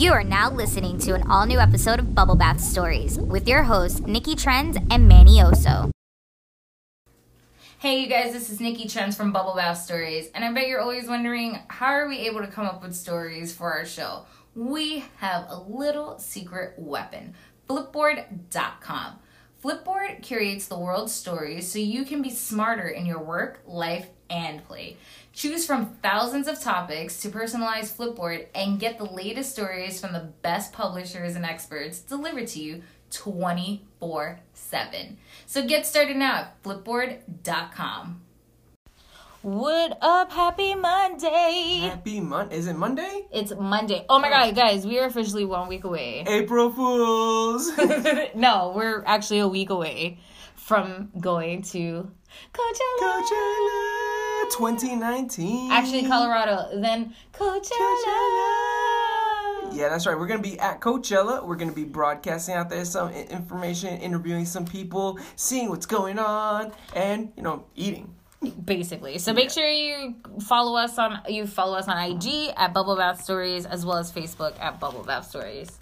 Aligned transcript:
You 0.00 0.14
are 0.14 0.24
now 0.24 0.50
listening 0.50 0.96
to 1.00 1.12
an 1.12 1.30
all 1.30 1.44
new 1.44 1.58
episode 1.58 1.98
of 1.98 2.14
Bubble 2.14 2.34
Bath 2.34 2.58
Stories 2.58 3.18
with 3.18 3.46
your 3.46 3.64
hosts, 3.64 4.00
Nikki 4.00 4.34
Trends 4.34 4.78
and 4.90 5.06
Manny 5.06 5.40
Oso. 5.40 5.90
Hey, 7.80 8.00
you 8.00 8.06
guys, 8.06 8.32
this 8.32 8.48
is 8.48 8.60
Nikki 8.60 8.88
Trends 8.88 9.14
from 9.14 9.30
Bubble 9.30 9.54
Bath 9.54 9.76
Stories, 9.76 10.30
and 10.34 10.42
I 10.42 10.50
bet 10.54 10.68
you're 10.68 10.80
always 10.80 11.06
wondering 11.06 11.58
how 11.68 11.88
are 11.88 12.08
we 12.08 12.16
able 12.20 12.40
to 12.40 12.46
come 12.46 12.64
up 12.64 12.82
with 12.82 12.96
stories 12.96 13.52
for 13.52 13.74
our 13.74 13.84
show? 13.84 14.24
We 14.54 15.04
have 15.18 15.44
a 15.50 15.60
little 15.60 16.18
secret 16.18 16.76
weapon 16.78 17.34
Flipboard.com. 17.68 19.18
Flipboard 19.62 20.22
curates 20.22 20.66
the 20.66 20.78
world's 20.78 21.12
stories 21.12 21.70
so 21.70 21.78
you 21.78 22.06
can 22.06 22.22
be 22.22 22.30
smarter 22.30 22.88
in 22.88 23.04
your 23.04 23.22
work, 23.22 23.60
life, 23.66 24.06
and 24.30 24.64
play. 24.66 24.96
Choose 25.40 25.64
from 25.64 25.94
thousands 26.02 26.48
of 26.48 26.60
topics 26.60 27.22
to 27.22 27.30
personalize 27.30 27.90
Flipboard 27.96 28.48
and 28.54 28.78
get 28.78 28.98
the 28.98 29.06
latest 29.06 29.52
stories 29.52 29.98
from 29.98 30.12
the 30.12 30.28
best 30.42 30.70
publishers 30.70 31.34
and 31.34 31.46
experts 31.46 32.00
delivered 32.00 32.46
to 32.48 32.60
you 32.60 32.82
24 33.10 34.38
7. 34.52 35.16
So 35.46 35.66
get 35.66 35.86
started 35.86 36.18
now 36.18 36.40
at 36.40 36.62
flipboard.com. 36.62 38.20
What 39.40 39.96
up? 40.02 40.30
Happy 40.30 40.74
Monday! 40.74 41.78
Happy 41.88 42.20
Mon. 42.20 42.52
Is 42.52 42.66
it 42.66 42.76
Monday? 42.76 43.26
It's 43.32 43.54
Monday. 43.58 44.04
Oh 44.10 44.18
my 44.18 44.28
god, 44.28 44.54
guys, 44.54 44.86
we 44.86 44.98
are 44.98 45.06
officially 45.06 45.46
one 45.46 45.68
week 45.68 45.84
away. 45.84 46.22
April 46.26 46.70
Fools. 46.70 47.70
no, 48.34 48.74
we're 48.76 49.02
actually 49.06 49.38
a 49.38 49.48
week 49.48 49.70
away 49.70 50.18
from 50.54 51.10
going 51.18 51.62
to 51.62 52.10
Coachella. 52.52 53.00
Coachella 53.00 53.99
2019. 54.50 55.70
Actually, 55.70 56.06
Colorado, 56.06 56.80
then 56.80 57.14
Coachella. 57.32 58.70
Yeah, 59.72 59.88
that's 59.88 60.06
right. 60.06 60.18
We're 60.18 60.26
gonna 60.26 60.42
be 60.42 60.58
at 60.58 60.80
Coachella. 60.80 61.46
We're 61.46 61.56
gonna 61.56 61.72
be 61.72 61.84
broadcasting 61.84 62.54
out 62.54 62.68
there 62.68 62.84
some 62.84 63.10
information, 63.10 63.98
interviewing 63.98 64.44
some 64.44 64.64
people, 64.64 65.18
seeing 65.36 65.68
what's 65.68 65.86
going 65.86 66.18
on, 66.18 66.72
and 66.94 67.32
you 67.36 67.42
know, 67.42 67.64
eating. 67.76 68.14
Basically. 68.64 69.18
So 69.18 69.34
make 69.34 69.50
sure 69.50 69.68
you 69.68 70.16
follow 70.40 70.76
us 70.76 70.98
on 70.98 71.20
you 71.28 71.46
follow 71.46 71.76
us 71.76 71.88
on 71.88 71.98
IG 71.98 72.52
at 72.56 72.72
Bubble 72.72 72.96
Bath 72.96 73.22
Stories 73.22 73.66
as 73.66 73.84
well 73.84 73.98
as 73.98 74.10
Facebook 74.10 74.58
at 74.58 74.80
Bubble 74.80 75.04
Bath 75.04 75.28
Stories. 75.28 75.78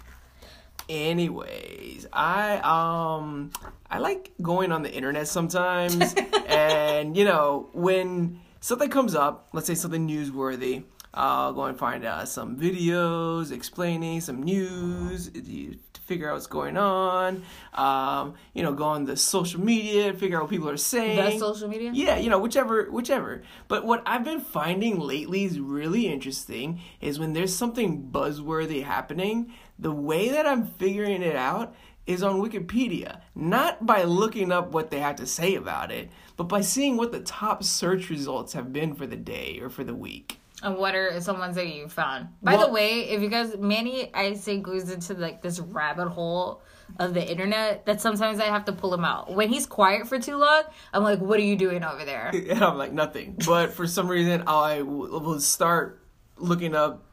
Anyways, 0.89 2.07
I 2.11 2.57
um 2.57 3.51
I 3.89 3.99
like 3.99 4.33
going 4.41 4.73
on 4.73 4.83
the 4.83 4.91
internet 4.91 5.27
sometimes 5.27 6.13
and 6.47 7.15
you 7.15 7.23
know, 7.23 7.69
when 7.73 8.41
something 8.59 8.89
comes 8.89 9.15
up, 9.15 9.49
let's 9.53 9.67
say 9.67 9.75
something 9.75 10.07
newsworthy, 10.07 10.83
I'll 11.13 11.53
go 11.53 11.65
and 11.65 11.77
find 11.77 12.05
uh, 12.05 12.25
some 12.25 12.57
videos 12.57 13.51
explaining 13.51 14.21
some 14.21 14.43
news 14.43 15.29
to 15.29 15.75
figure 16.01 16.29
out 16.29 16.33
what's 16.33 16.47
going 16.47 16.77
on. 16.77 17.43
Um, 17.73 18.35
you 18.53 18.61
know, 18.61 18.73
go 18.73 18.85
on 18.85 19.05
the 19.05 19.17
social 19.17 19.59
media, 19.59 20.13
figure 20.13 20.37
out 20.37 20.43
what 20.43 20.51
people 20.51 20.69
are 20.69 20.77
saying. 20.77 21.17
The 21.17 21.39
social 21.39 21.67
media? 21.67 21.91
Yeah, 21.93 22.17
you 22.17 22.29
know, 22.29 22.37
whichever, 22.37 22.91
whichever. 22.91 23.41
But 23.67 23.85
what 23.85 24.03
I've 24.05 24.23
been 24.23 24.39
finding 24.39 24.99
lately 24.99 25.45
is 25.45 25.59
really 25.59 26.07
interesting 26.07 26.79
is 27.01 27.17
when 27.17 27.33
there's 27.33 27.55
something 27.55 28.09
buzzworthy 28.11 28.83
happening, 28.83 29.53
the 29.79 29.91
way 29.91 30.29
that 30.29 30.45
I'm 30.45 30.67
figuring 30.67 31.23
it 31.23 31.35
out 31.35 31.75
is 32.05 32.23
on 32.23 32.41
Wikipedia. 32.41 33.21
Not 33.35 33.85
by 33.85 34.03
looking 34.03 34.51
up 34.51 34.71
what 34.71 34.89
they 34.89 34.99
have 34.99 35.17
to 35.17 35.25
say 35.25 35.55
about 35.55 35.91
it, 35.91 36.09
but 36.37 36.45
by 36.45 36.61
seeing 36.61 36.97
what 36.97 37.11
the 37.11 37.19
top 37.19 37.63
search 37.63 38.09
results 38.09 38.53
have 38.53 38.73
been 38.73 38.95
for 38.95 39.05
the 39.05 39.15
day 39.15 39.59
or 39.61 39.69
for 39.69 39.83
the 39.83 39.93
week. 39.93 40.39
And 40.61 40.77
what 40.77 40.93
are 40.95 41.19
some 41.21 41.39
ones 41.39 41.55
that 41.55 41.67
you 41.67 41.87
found? 41.87 42.29
By 42.41 42.57
the 42.57 42.67
way, 42.67 43.09
if 43.09 43.21
you 43.21 43.29
guys 43.29 43.55
Manny 43.57 44.13
I 44.13 44.33
say 44.33 44.57
goes 44.57 44.89
into 44.89 45.13
like 45.13 45.41
this 45.41 45.59
rabbit 45.59 46.09
hole 46.09 46.61
of 46.97 47.13
the 47.13 47.25
internet 47.29 47.85
that 47.85 48.01
sometimes 48.01 48.39
I 48.39 48.45
have 48.45 48.65
to 48.65 48.73
pull 48.73 48.93
him 48.93 49.05
out. 49.05 49.33
When 49.33 49.49
he's 49.49 49.65
quiet 49.65 50.07
for 50.07 50.19
too 50.19 50.37
long, 50.37 50.63
I'm 50.91 51.03
like, 51.03 51.19
what 51.19 51.39
are 51.39 51.43
you 51.43 51.55
doing 51.55 51.83
over 51.83 52.03
there? 52.03 52.31
And 52.49 52.63
I'm 52.63 52.77
like, 52.77 52.91
nothing. 52.91 53.37
But 53.45 53.73
for 53.73 53.85
some 53.85 54.07
reason, 54.07 54.43
I 54.47 54.81
will 54.81 55.39
start 55.39 56.01
looking 56.37 56.75
up 56.75 57.05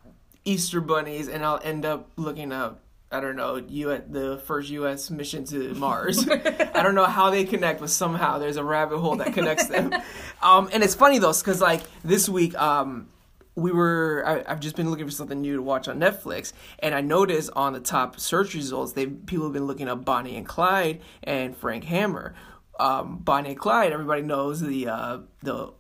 Easter 0.44 0.81
bunnies, 0.81 1.28
and 1.28 1.44
I'll 1.44 1.60
end 1.62 1.84
up 1.84 2.10
looking 2.16 2.53
up, 2.53 2.81
I 3.11 3.21
don't 3.21 3.37
know, 3.37 3.56
you 3.56 3.93
at 3.93 4.12
the 4.12 4.39
first 4.39 4.69
U.S. 4.71 5.11
mission 5.11 5.44
to 5.47 5.75
Mars. 5.75 6.28
I 6.28 6.83
don't 6.83 6.94
know 6.94 7.05
how 7.05 7.31
they 7.31 7.44
connect, 7.44 7.81
but 7.81 7.91
somehow 7.91 8.39
there's 8.39 8.56
a 8.56 8.65
rabbit 8.65 8.99
hole 8.99 9.17
that 9.17 9.33
connects 9.33 9.67
them. 9.67 9.94
um, 10.43 10.69
and 10.72 10.83
it's 10.83 10.94
funny 10.94 11.19
though, 11.19 11.33
because 11.33 11.61
like 11.61 11.83
this 12.03 12.28
week, 12.28 12.55
um, 12.61 13.09
we 13.55 13.72
were 13.72 14.22
I, 14.27 14.53
I've 14.53 14.61
just 14.61 14.77
been 14.77 14.91
looking 14.91 15.06
for 15.06 15.12
something 15.12 15.41
new 15.41 15.56
to 15.56 15.62
watch 15.62 15.89
on 15.89 15.99
Netflix, 16.00 16.53
and 16.81 16.95
I 16.95 17.00
noticed 17.00 17.50
on 17.55 17.72
the 17.72 17.81
top 17.81 18.19
search 18.19 18.55
results, 18.55 18.93
they 18.93 19.06
people 19.06 19.47
have 19.47 19.53
been 19.53 19.66
looking 19.66 19.89
up 19.89 20.05
Bonnie 20.05 20.37
and 20.37 20.47
Clyde 20.47 21.00
and 21.22 21.56
Frank 21.56 21.84
Hammer. 21.84 22.34
Um, 22.78 23.19
Bonnie 23.19 23.50
and 23.50 23.59
Clyde, 23.59 23.93
everybody 23.93 24.22
knows 24.22 24.61
the 24.61 24.89
uh, 24.89 25.19
the 25.43 25.72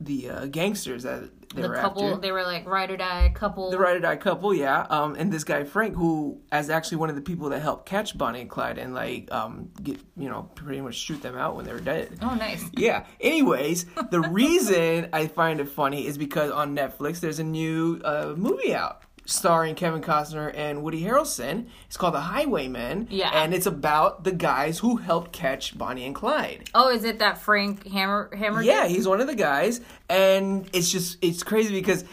the 0.00 0.28
uh, 0.28 0.46
gangsters 0.46 1.04
that 1.04 1.30
they 1.54 1.62
The 1.62 1.68
were 1.68 1.76
couple 1.76 2.08
after. 2.08 2.20
they 2.20 2.32
were 2.32 2.42
like 2.42 2.66
ride 2.66 2.90
or 2.90 2.96
die 2.96 3.30
couple. 3.32 3.70
The 3.70 3.78
ride 3.78 3.96
or 3.96 4.00
die 4.00 4.16
couple, 4.16 4.52
yeah. 4.52 4.86
Um, 4.90 5.14
and 5.14 5.32
this 5.32 5.44
guy 5.44 5.62
Frank, 5.62 5.94
who 5.94 6.40
as 6.50 6.68
actually 6.68 6.96
one 6.96 7.10
of 7.10 7.14
the 7.14 7.22
people 7.22 7.48
that 7.50 7.60
helped 7.60 7.86
catch 7.86 8.18
Bonnie 8.18 8.40
and 8.40 8.50
Clyde 8.50 8.76
and 8.78 8.92
like 8.92 9.30
um 9.32 9.70
get 9.82 10.00
you 10.16 10.28
know 10.28 10.50
pretty 10.56 10.80
much 10.80 10.96
shoot 10.96 11.22
them 11.22 11.36
out 11.36 11.54
when 11.54 11.64
they 11.64 11.72
were 11.72 11.78
dead. 11.80 12.18
Oh 12.22 12.34
nice. 12.34 12.64
Yeah. 12.76 13.06
Anyways, 13.20 13.86
the 14.10 14.20
reason 14.20 15.08
I 15.12 15.28
find 15.28 15.60
it 15.60 15.68
funny 15.68 16.06
is 16.08 16.18
because 16.18 16.50
on 16.50 16.74
Netflix 16.76 17.20
there's 17.20 17.38
a 17.38 17.44
new 17.44 18.00
uh, 18.04 18.34
movie 18.36 18.74
out 18.74 19.02
starring 19.26 19.74
Kevin 19.74 20.02
Costner 20.02 20.52
and 20.54 20.82
Woody 20.82 21.02
Harrelson. 21.02 21.66
It's 21.86 21.96
called 21.96 22.14
The 22.14 22.20
Highwaymen. 22.20 23.08
Yeah. 23.10 23.30
And 23.32 23.54
it's 23.54 23.66
about 23.66 24.24
the 24.24 24.32
guys 24.32 24.78
who 24.78 24.96
helped 24.96 25.32
catch 25.32 25.76
Bonnie 25.76 26.04
and 26.04 26.14
Clyde. 26.14 26.68
Oh, 26.74 26.90
is 26.90 27.04
it 27.04 27.18
that 27.20 27.38
Frank 27.38 27.86
Hammer 27.88 28.30
Hammer? 28.34 28.62
Yeah, 28.62 28.86
he's 28.86 29.08
one 29.08 29.20
of 29.20 29.26
the 29.26 29.34
guys, 29.34 29.80
and 30.08 30.68
it's 30.72 30.90
just 30.90 31.18
it's 31.22 31.42
crazy 31.42 31.72
because 31.72 32.04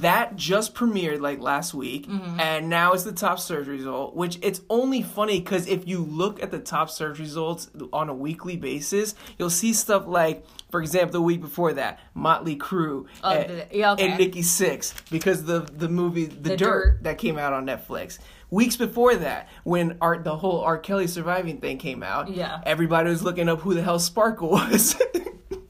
that 0.00 0.36
just 0.36 0.74
premiered 0.74 1.20
like 1.20 1.40
last 1.40 1.74
week, 1.74 2.06
mm-hmm. 2.06 2.40
and 2.40 2.68
now 2.68 2.92
it's 2.92 3.04
the 3.04 3.12
top 3.12 3.38
search 3.38 3.66
result. 3.66 4.14
Which 4.14 4.38
it's 4.42 4.60
only 4.68 5.02
funny 5.02 5.40
because 5.40 5.66
if 5.66 5.86
you 5.86 5.98
look 6.04 6.42
at 6.42 6.50
the 6.50 6.58
top 6.58 6.90
search 6.90 7.18
results 7.18 7.70
on 7.92 8.08
a 8.08 8.14
weekly 8.14 8.56
basis, 8.56 9.14
you'll 9.38 9.50
see 9.50 9.72
stuff 9.72 10.06
like, 10.06 10.44
for 10.70 10.80
example, 10.80 11.12
the 11.12 11.22
week 11.22 11.40
before 11.40 11.72
that, 11.74 11.98
Motley 12.14 12.56
Crue 12.56 13.06
Oh, 13.22 13.30
and, 13.30 13.66
yeah, 13.72 13.92
okay. 13.92 14.08
and 14.08 14.18
Nikki 14.18 14.40
Sixx 14.42 14.94
because 15.10 15.44
the 15.44 15.60
the 15.60 15.88
movie 15.88 16.26
The, 16.26 16.50
The 16.50 16.56
Dirt, 16.56 16.58
Dirt. 16.96 17.02
that 17.04 17.18
came 17.18 17.38
out 17.38 17.52
on 17.52 17.66
Netflix. 17.66 18.18
Weeks 18.50 18.76
before 18.76 19.14
that, 19.16 19.48
when 19.64 19.98
art 20.00 20.24
the 20.24 20.34
whole 20.36 20.60
R. 20.60 20.78
Kelly 20.78 21.06
surviving 21.06 21.58
thing 21.60 21.76
came 21.76 22.02
out, 22.02 22.30
Yeah. 22.30 22.60
everybody 22.64 23.10
was 23.10 23.22
looking 23.22 23.46
up 23.48 23.60
who 23.60 23.74
the 23.74 23.82
hell 23.82 23.98
Sparkle 23.98 24.48
was. 24.50 24.96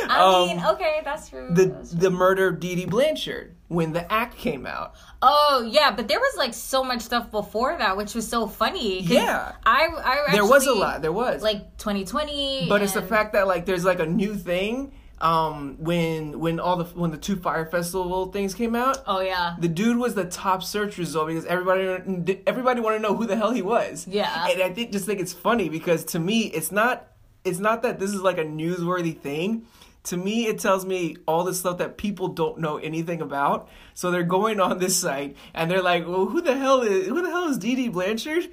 I 0.09 0.46
mean, 0.47 0.66
okay, 0.66 1.01
that's 1.03 1.29
true. 1.29 1.47
Um, 1.47 1.53
the 1.56 1.66
That's 1.66 1.91
true. 1.91 2.00
the 2.00 2.09
murder 2.12 2.47
of 2.50 2.59
Dee 2.59 2.75
Dee 2.75 2.85
Blanchard 2.85 3.56
when 3.68 3.94
the 3.94 4.12
act 4.12 4.38
came 4.38 4.66
out. 4.66 4.94
Oh 5.22 5.68
yeah, 5.69 5.91
but 5.91 6.07
there 6.07 6.19
was 6.19 6.38
like 6.38 6.53
so 6.53 6.84
much 6.84 7.01
stuff 7.01 7.31
before 7.31 7.78
that, 7.78 7.97
which 7.97 8.13
was 8.16 8.28
so 8.28 8.47
funny. 8.47 9.01
Yeah. 9.01 9.53
I 9.66 9.88
I 9.88 10.12
actually, 10.25 10.34
There 10.38 10.45
was 10.45 10.68
a 10.68 10.74
lot. 10.74 11.01
There 11.01 11.12
was. 11.13 11.41
like 11.41 11.78
2020. 11.78 12.68
but 12.69 12.81
it's 12.81 12.94
the 12.94 13.01
fact 13.01 13.34
that 13.34 13.47
like 13.47 13.66
there's 13.66 13.85
like 13.85 14.00
a 14.00 14.06
new 14.06 14.35
thing 14.35 14.91
um 15.22 15.78
when 15.79 16.38
when 16.41 16.59
all 16.59 16.75
the 16.75 16.84
when 17.00 17.09
the 17.09 17.18
two 17.18 17.38
Fyre 17.38 17.66
Festival 17.66 18.31
things 18.34 18.53
came 18.53 18.75
out. 18.75 18.97
Oh 19.07 19.22
yeah. 19.22 19.56
The 19.59 19.69
dude 19.69 19.97
was 19.97 20.13
the 20.13 20.25
top 20.25 20.62
search 20.62 20.97
result 20.97 21.28
because 21.28 21.45
everybody 21.45 22.41
everybody 22.45 22.81
wanted 22.81 22.97
to 22.97 23.01
know 23.03 23.16
who 23.16 23.25
the 23.25 23.38
hell 23.38 23.51
he 23.51 23.62
was. 23.62 24.06
Yeah. 24.07 24.47
And 24.50 24.62
I 24.62 24.74
think 24.74 24.91
just 24.91 25.06
think 25.06 25.22
it's 25.22 25.31
funny 25.34 25.69
because 25.69 26.03
to 26.06 26.19
me 26.19 26.41
it's 26.47 26.69
not 26.72 27.07
it's 27.45 27.59
not 27.59 27.83
that 27.83 28.00
this 28.00 28.11
is 28.11 28.22
like 28.22 28.38
a 28.38 28.44
newsworthy 28.44 29.17
thing. 29.17 29.66
To 30.06 30.17
me, 30.17 30.47
it 30.47 30.59
tells 30.59 30.85
me 30.85 31.17
all 31.28 31.44
the 31.44 31.53
stuff 31.53 31.78
that 31.79 31.97
people 31.97 32.27
don't 32.27 32.59
know 32.59 32.77
anything 32.77 33.21
about. 33.21 33.69
So 33.94 34.12
they're 34.12 34.24
going 34.24 34.59
on 34.59 34.77
this 34.80 34.95
site 34.95 35.36
and 35.53 35.71
they're 35.71 35.81
like, 35.81 36.07
"Well, 36.07 36.25
who 36.25 36.42
the 36.42 36.57
hell 36.57 36.81
is 36.81 37.07
who 37.07 37.21
the 37.21 37.30
hell 37.30 37.45
is 37.45 37.57
Dee 37.57 37.75
Dee 37.75 37.89
Blanchard?" 37.89 38.50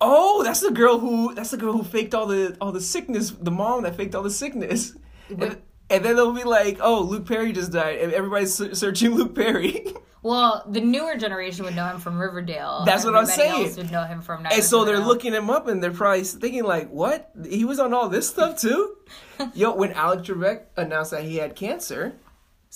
Oh, 0.00 0.42
that's 0.42 0.60
the 0.60 0.70
girl 0.70 0.98
who 0.98 1.34
that's 1.34 1.50
the 1.50 1.56
girl 1.56 1.72
who 1.72 1.84
faked 1.84 2.14
all 2.14 2.26
the 2.26 2.56
all 2.60 2.72
the 2.72 2.80
sickness. 2.80 3.30
The 3.30 3.50
mom 3.50 3.82
that 3.82 3.96
faked 3.96 4.14
all 4.14 4.22
the 4.22 4.30
sickness. 4.30 4.94
And, 5.28 5.60
and 5.90 6.04
then 6.04 6.16
they'll 6.16 6.32
be 6.32 6.44
like, 6.44 6.78
"Oh, 6.80 7.02
Luke 7.02 7.26
Perry 7.26 7.52
just 7.52 7.72
died," 7.72 7.98
and 7.98 8.12
everybody's 8.12 8.54
searching 8.78 9.14
Luke 9.14 9.34
Perry. 9.34 9.94
Well, 10.22 10.64
the 10.68 10.80
newer 10.80 11.16
generation 11.16 11.64
would 11.64 11.76
know 11.76 11.86
him 11.86 11.98
from 12.00 12.18
Riverdale. 12.18 12.82
That's 12.84 13.04
what 13.04 13.14
I'm 13.14 13.26
saying. 13.26 13.66
Else 13.66 13.76
would 13.76 13.92
know 13.92 14.04
him 14.04 14.20
from. 14.20 14.46
And 14.46 14.64
so 14.64 14.84
they're 14.84 14.98
looking 14.98 15.32
him 15.32 15.48
up 15.48 15.68
and 15.68 15.82
they're 15.82 15.92
probably 15.92 16.24
thinking 16.24 16.64
like, 16.64 16.90
"What? 16.90 17.30
He 17.48 17.64
was 17.64 17.78
on 17.78 17.94
all 17.94 18.08
this 18.08 18.28
stuff 18.28 18.60
too?" 18.60 18.96
Yo, 19.54 19.74
when 19.74 19.92
Alex 19.92 20.28
Trebek 20.28 20.62
announced 20.76 21.12
that 21.12 21.22
he 21.22 21.36
had 21.36 21.54
cancer, 21.54 22.16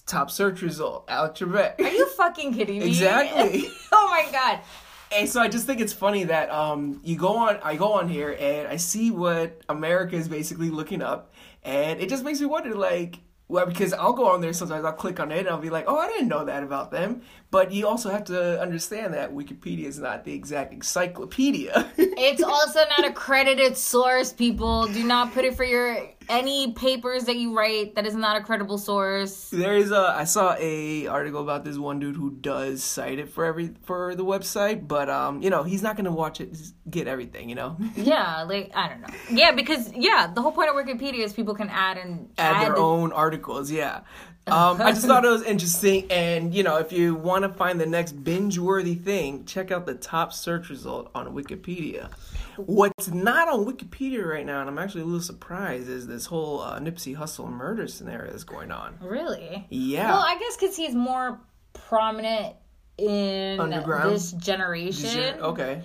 top 0.06 0.30
search 0.30 0.62
result, 0.62 1.04
Alex 1.08 1.40
Trebek. 1.40 1.80
Are 1.80 1.88
you 1.88 2.08
fucking 2.10 2.54
kidding 2.54 2.80
me? 2.80 2.86
Exactly. 2.86 3.68
oh 3.92 4.08
my 4.10 4.30
god. 4.30 4.60
And 5.14 5.28
so 5.28 5.40
I 5.42 5.48
just 5.48 5.66
think 5.66 5.80
it's 5.80 5.92
funny 5.92 6.24
that 6.24 6.50
um 6.50 7.00
you 7.04 7.16
go 7.16 7.36
on 7.36 7.58
I 7.62 7.76
go 7.76 7.92
on 7.92 8.08
here 8.08 8.36
and 8.38 8.68
I 8.68 8.76
see 8.76 9.10
what 9.10 9.60
America 9.68 10.16
is 10.16 10.28
basically 10.28 10.70
looking 10.70 11.02
up 11.02 11.32
and 11.62 12.00
it 12.00 12.08
just 12.08 12.24
makes 12.24 12.40
me 12.40 12.46
wonder 12.46 12.74
like 12.74 13.18
Well, 13.52 13.66
because 13.66 13.92
I'll 13.92 14.14
go 14.14 14.30
on 14.30 14.40
there 14.40 14.54
sometimes, 14.54 14.82
I'll 14.82 14.94
click 14.94 15.20
on 15.20 15.30
it 15.30 15.40
and 15.40 15.50
I'll 15.50 15.58
be 15.58 15.68
like, 15.68 15.84
oh, 15.86 15.98
I 15.98 16.08
didn't 16.08 16.28
know 16.28 16.46
that 16.46 16.62
about 16.62 16.90
them. 16.90 17.20
But 17.52 17.70
you 17.70 17.86
also 17.86 18.08
have 18.10 18.24
to 18.24 18.58
understand 18.60 19.12
that 19.12 19.32
Wikipedia 19.32 19.84
is 19.84 19.98
not 19.98 20.24
the 20.24 20.32
exact 20.32 20.72
encyclopedia. 20.72 21.86
It's 21.98 22.42
also 22.42 22.80
not 22.98 23.04
a 23.10 23.12
credited 23.12 23.76
source, 23.76 24.32
people. 24.32 24.86
Do 24.86 25.02
not 25.04 25.32
put 25.34 25.44
it 25.44 25.54
for 25.56 25.64
your 25.64 25.98
any 26.28 26.72
papers 26.72 27.24
that 27.24 27.36
you 27.36 27.54
write 27.56 27.94
that 27.96 28.06
is 28.06 28.14
not 28.14 28.40
a 28.40 28.44
credible 28.44 28.78
source. 28.78 29.50
there 29.50 29.76
is 29.76 29.90
a, 29.90 30.14
I 30.16 30.24
saw 30.24 30.54
a 30.58 31.06
article 31.08 31.42
about 31.42 31.64
this 31.64 31.76
one 31.78 31.98
dude 31.98 32.16
who 32.16 32.30
does 32.30 32.82
cite 32.82 33.18
it 33.18 33.28
for 33.28 33.44
every, 33.44 33.74
for 33.82 34.14
the 34.14 34.24
website, 34.24 34.86
but, 34.86 35.10
um, 35.10 35.42
you 35.42 35.50
know, 35.50 35.62
he's 35.64 35.82
not 35.82 35.96
going 35.96 36.04
to 36.04 36.12
watch 36.12 36.40
it, 36.40 36.56
get 36.88 37.06
everything, 37.08 37.48
you 37.48 37.54
know? 37.56 37.76
Yeah, 37.96 38.44
like 38.44 38.70
I 38.74 38.88
don't 38.88 39.00
know. 39.02 39.14
Yeah, 39.30 39.52
because 39.52 39.92
yeah, 39.92 40.30
the 40.32 40.40
whole 40.42 40.52
point 40.52 40.70
of 40.70 40.76
Wikipedia 40.76 41.24
is 41.24 41.32
people 41.32 41.54
can 41.54 41.68
add 41.68 41.98
and 41.98 42.30
add 42.38 42.62
their 42.62 42.74
the- 42.74 42.80
own 42.80 43.12
articles. 43.12 43.70
Yeah. 43.70 44.00
Um, 44.46 44.82
I 44.82 44.90
just 44.90 45.06
thought 45.06 45.24
it 45.24 45.28
was 45.30 45.44
interesting, 45.44 46.10
and 46.10 46.52
you 46.52 46.62
know, 46.62 46.78
if 46.78 46.92
you 46.92 47.14
want 47.14 47.44
to 47.44 47.48
find 47.48 47.80
the 47.80 47.86
next 47.86 48.12
binge-worthy 48.12 48.96
thing, 48.96 49.44
check 49.44 49.70
out 49.70 49.86
the 49.86 49.94
top 49.94 50.32
search 50.32 50.68
result 50.68 51.10
on 51.14 51.28
Wikipedia. 51.34 52.10
What's 52.56 53.08
not 53.08 53.48
on 53.48 53.64
Wikipedia 53.64 54.24
right 54.24 54.44
now, 54.44 54.60
and 54.60 54.68
I'm 54.68 54.78
actually 54.78 55.02
a 55.02 55.04
little 55.04 55.20
surprised, 55.20 55.88
is 55.88 56.06
this 56.06 56.26
whole 56.26 56.60
uh, 56.60 56.78
Nipsey 56.80 57.16
Hussle 57.16 57.48
murder 57.48 57.86
scenario 57.86 58.32
that's 58.32 58.44
going 58.44 58.72
on. 58.72 58.98
Really? 59.00 59.64
Yeah. 59.70 60.10
Well, 60.10 60.24
I 60.26 60.36
guess 60.38 60.56
because 60.56 60.76
he's 60.76 60.94
more 60.94 61.40
prominent 61.72 62.56
in 62.98 63.58
this 63.86 64.32
generation. 64.32 65.40
okay. 65.40 65.82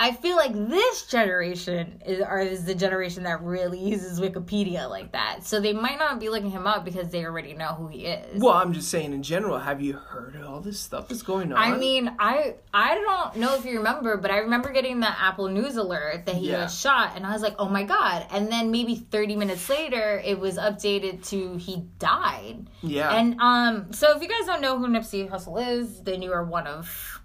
I 0.00 0.12
feel 0.12 0.36
like 0.36 0.52
this 0.52 1.06
generation 1.06 2.00
is, 2.06 2.20
or 2.20 2.38
is 2.38 2.64
the 2.64 2.74
generation 2.74 3.24
that 3.24 3.42
really 3.42 3.80
uses 3.80 4.20
Wikipedia 4.20 4.88
like 4.88 5.10
that. 5.12 5.44
So 5.44 5.60
they 5.60 5.72
might 5.72 5.98
not 5.98 6.20
be 6.20 6.28
looking 6.28 6.50
him 6.50 6.68
up 6.68 6.84
because 6.84 7.08
they 7.10 7.24
already 7.24 7.52
know 7.54 7.74
who 7.74 7.88
he 7.88 8.06
is. 8.06 8.40
Well, 8.40 8.54
I'm 8.54 8.72
just 8.72 8.90
saying 8.90 9.12
in 9.12 9.22
general. 9.24 9.58
Have 9.58 9.80
you 9.80 9.94
heard 9.94 10.36
of 10.36 10.46
all 10.46 10.60
this 10.60 10.78
stuff 10.78 11.08
that's 11.08 11.22
going 11.22 11.52
on? 11.52 11.58
I 11.58 11.76
mean, 11.76 12.14
I 12.20 12.54
I 12.72 12.94
don't 12.94 13.36
know 13.38 13.56
if 13.56 13.64
you 13.64 13.78
remember, 13.78 14.16
but 14.16 14.30
I 14.30 14.38
remember 14.38 14.70
getting 14.70 15.00
the 15.00 15.08
Apple 15.20 15.48
News 15.48 15.76
alert 15.76 16.26
that 16.26 16.36
he 16.36 16.50
Yeah. 16.50 16.62
was 16.62 16.78
shot, 16.78 17.12
and 17.16 17.26
I 17.26 17.32
was 17.32 17.42
like, 17.42 17.56
"Oh 17.58 17.68
my 17.68 17.82
god!" 17.82 18.24
And 18.30 18.52
then 18.52 18.70
maybe 18.70 18.94
thirty 18.94 19.34
minutes 19.34 19.68
later, 19.68 20.22
it 20.24 20.38
was 20.38 20.58
updated 20.58 21.26
to 21.30 21.56
he 21.56 21.84
died. 21.98 22.68
yeah. 22.82 23.12
And 23.16 23.40
um, 23.40 23.92
so 23.92 24.16
if 24.16 24.22
you 24.22 24.28
guys 24.28 24.46
don't 24.46 24.60
know 24.60 24.78
who 24.78 24.86
Nipsey 24.86 25.28
Hussle 25.28 25.60
is, 25.80 26.02
then 26.02 26.22
you 26.22 26.32
are 26.32 26.44
one 26.44 26.66
of 26.68 27.17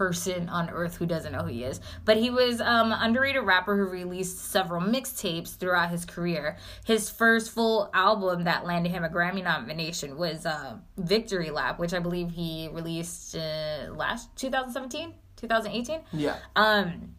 person 0.00 0.48
on 0.48 0.70
earth 0.70 0.96
who 0.96 1.04
doesn't 1.04 1.30
know 1.30 1.40
who 1.40 1.48
he 1.48 1.62
is. 1.62 1.78
But 2.06 2.16
he 2.16 2.30
was 2.30 2.58
um, 2.62 2.90
an 2.90 2.98
underrated 3.02 3.42
rapper 3.42 3.76
who 3.76 3.84
released 3.84 4.46
several 4.50 4.80
mixtapes 4.80 5.58
throughout 5.58 5.90
his 5.90 6.06
career. 6.06 6.56
His 6.86 7.10
first 7.10 7.50
full 7.50 7.90
album 7.92 8.44
that 8.44 8.64
landed 8.64 8.92
him 8.92 9.04
a 9.04 9.10
Grammy 9.10 9.44
nomination 9.44 10.16
was 10.16 10.46
uh, 10.46 10.78
Victory 10.96 11.50
Lap, 11.50 11.78
which 11.78 11.92
I 11.92 11.98
believe 11.98 12.30
he 12.30 12.70
released 12.72 13.36
uh, 13.36 13.92
last 13.94 14.34
2017, 14.36 15.12
2018. 15.36 16.00
yeah. 16.14 16.36
Um, 16.56 17.14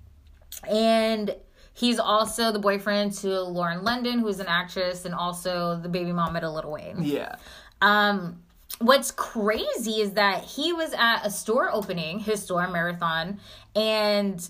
and 0.68 1.36
he's 1.76 2.00
also 2.00 2.52
the 2.52 2.58
boyfriend 2.58 3.14
to 3.18 3.42
Lauren 3.42 3.84
London, 3.84 4.18
who's 4.18 4.40
an 4.40 4.48
actress, 4.48 5.06
and 5.06 5.14
also 5.14 5.80
the 5.80 5.90
baby 5.90 6.14
mama 6.14 6.42
to 6.42 6.50
Lil 6.50 6.72
Wayne. 6.72 7.04
Yeah. 7.04 7.36
Um, 7.80 8.42
what's 8.82 9.12
crazy 9.12 10.02
is 10.02 10.14
that 10.14 10.44
he 10.44 10.74
was 10.74 10.94
at 10.94 11.26
a 11.26 11.30
store 11.30 11.70
opening, 11.72 12.20
his 12.20 12.44
store 12.44 12.68
marathon, 12.68 13.40
and 13.76 14.50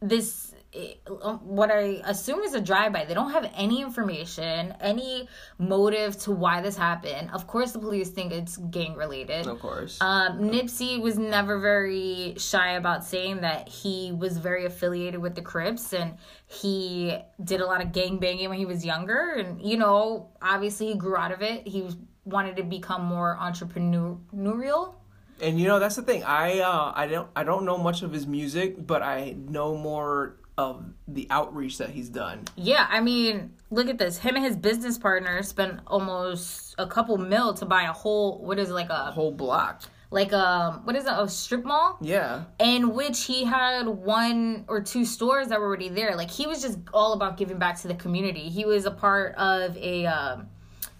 this 0.00 0.52
uh, 0.74 1.34
what 1.34 1.70
I 1.70 2.00
assume 2.06 2.40
is 2.40 2.54
a 2.54 2.60
drive-by. 2.60 3.04
They 3.04 3.12
don't 3.12 3.32
have 3.32 3.50
any 3.54 3.82
information, 3.82 4.74
any 4.80 5.28
motive 5.58 6.18
to 6.20 6.32
why 6.32 6.62
this 6.62 6.78
happened. 6.78 7.30
Of 7.32 7.46
course, 7.46 7.72
the 7.72 7.78
police 7.78 8.08
think 8.08 8.32
it's 8.32 8.56
gang 8.56 8.94
related. 8.96 9.46
Of 9.46 9.60
course. 9.60 9.98
Um, 10.00 10.38
Nipsey 10.40 10.98
was 10.98 11.18
never 11.18 11.58
very 11.60 12.36
shy 12.38 12.72
about 12.72 13.04
saying 13.04 13.42
that 13.42 13.68
he 13.68 14.12
was 14.12 14.38
very 14.38 14.64
affiliated 14.64 15.20
with 15.20 15.34
the 15.34 15.42
Crips 15.42 15.92
and 15.92 16.16
he 16.46 17.18
did 17.44 17.60
a 17.60 17.66
lot 17.66 17.82
of 17.82 17.92
gang 17.92 18.18
banging 18.18 18.48
when 18.48 18.58
he 18.58 18.64
was 18.64 18.82
younger. 18.82 19.34
And, 19.36 19.60
you 19.60 19.76
know, 19.76 20.30
obviously 20.40 20.86
he 20.86 20.94
grew 20.94 21.16
out 21.16 21.32
of 21.32 21.42
it. 21.42 21.68
He 21.68 21.82
was, 21.82 21.98
wanted 22.24 22.56
to 22.56 22.62
become 22.62 23.04
more 23.04 23.36
entrepreneurial. 23.40 24.94
And 25.40 25.58
you 25.58 25.66
know 25.66 25.78
that's 25.78 25.96
the 25.96 26.02
thing. 26.02 26.22
I 26.24 26.60
uh, 26.60 26.92
I 26.94 27.06
don't 27.06 27.28
I 27.34 27.42
don't 27.44 27.64
know 27.64 27.78
much 27.78 28.02
of 28.02 28.12
his 28.12 28.26
music, 28.26 28.86
but 28.86 29.02
I 29.02 29.34
know 29.48 29.76
more 29.76 30.36
of 30.58 30.84
the 31.08 31.26
outreach 31.30 31.78
that 31.78 31.90
he's 31.90 32.08
done. 32.10 32.44
Yeah, 32.56 32.86
I 32.90 33.00
mean, 33.00 33.54
look 33.70 33.88
at 33.88 33.98
this. 33.98 34.18
Him 34.18 34.36
and 34.36 34.44
his 34.44 34.54
business 34.56 34.98
partner 34.98 35.42
spent 35.42 35.80
almost 35.86 36.74
a 36.78 36.86
couple 36.86 37.16
mil 37.16 37.54
to 37.54 37.64
buy 37.64 37.84
a 37.84 37.92
whole, 37.92 38.38
what 38.44 38.58
is 38.58 38.68
it, 38.68 38.74
like 38.74 38.90
a, 38.90 39.10
Whole 39.12 39.32
block. 39.32 39.82
like 40.10 40.30
a, 40.32 40.82
what 40.84 40.94
is 40.94 41.06
it, 41.06 41.12
a 41.16 41.26
strip 41.26 41.64
mall? 41.64 41.96
Yeah. 42.02 42.44
in 42.60 42.92
which 42.94 43.24
he 43.24 43.44
had 43.44 43.88
one 43.88 44.66
or 44.68 44.82
two 44.82 45.06
stores 45.06 45.48
that 45.48 45.58
were 45.58 45.66
already 45.66 45.88
there. 45.88 46.14
Like 46.16 46.30
he 46.30 46.46
was 46.46 46.60
just 46.60 46.78
all 46.92 47.14
about 47.14 47.38
giving 47.38 47.58
back 47.58 47.80
to 47.80 47.88
the 47.88 47.94
community. 47.94 48.50
He 48.50 48.66
was 48.66 48.84
a 48.84 48.90
part 48.90 49.34
of 49.36 49.74
a 49.78 50.04
um, 50.04 50.48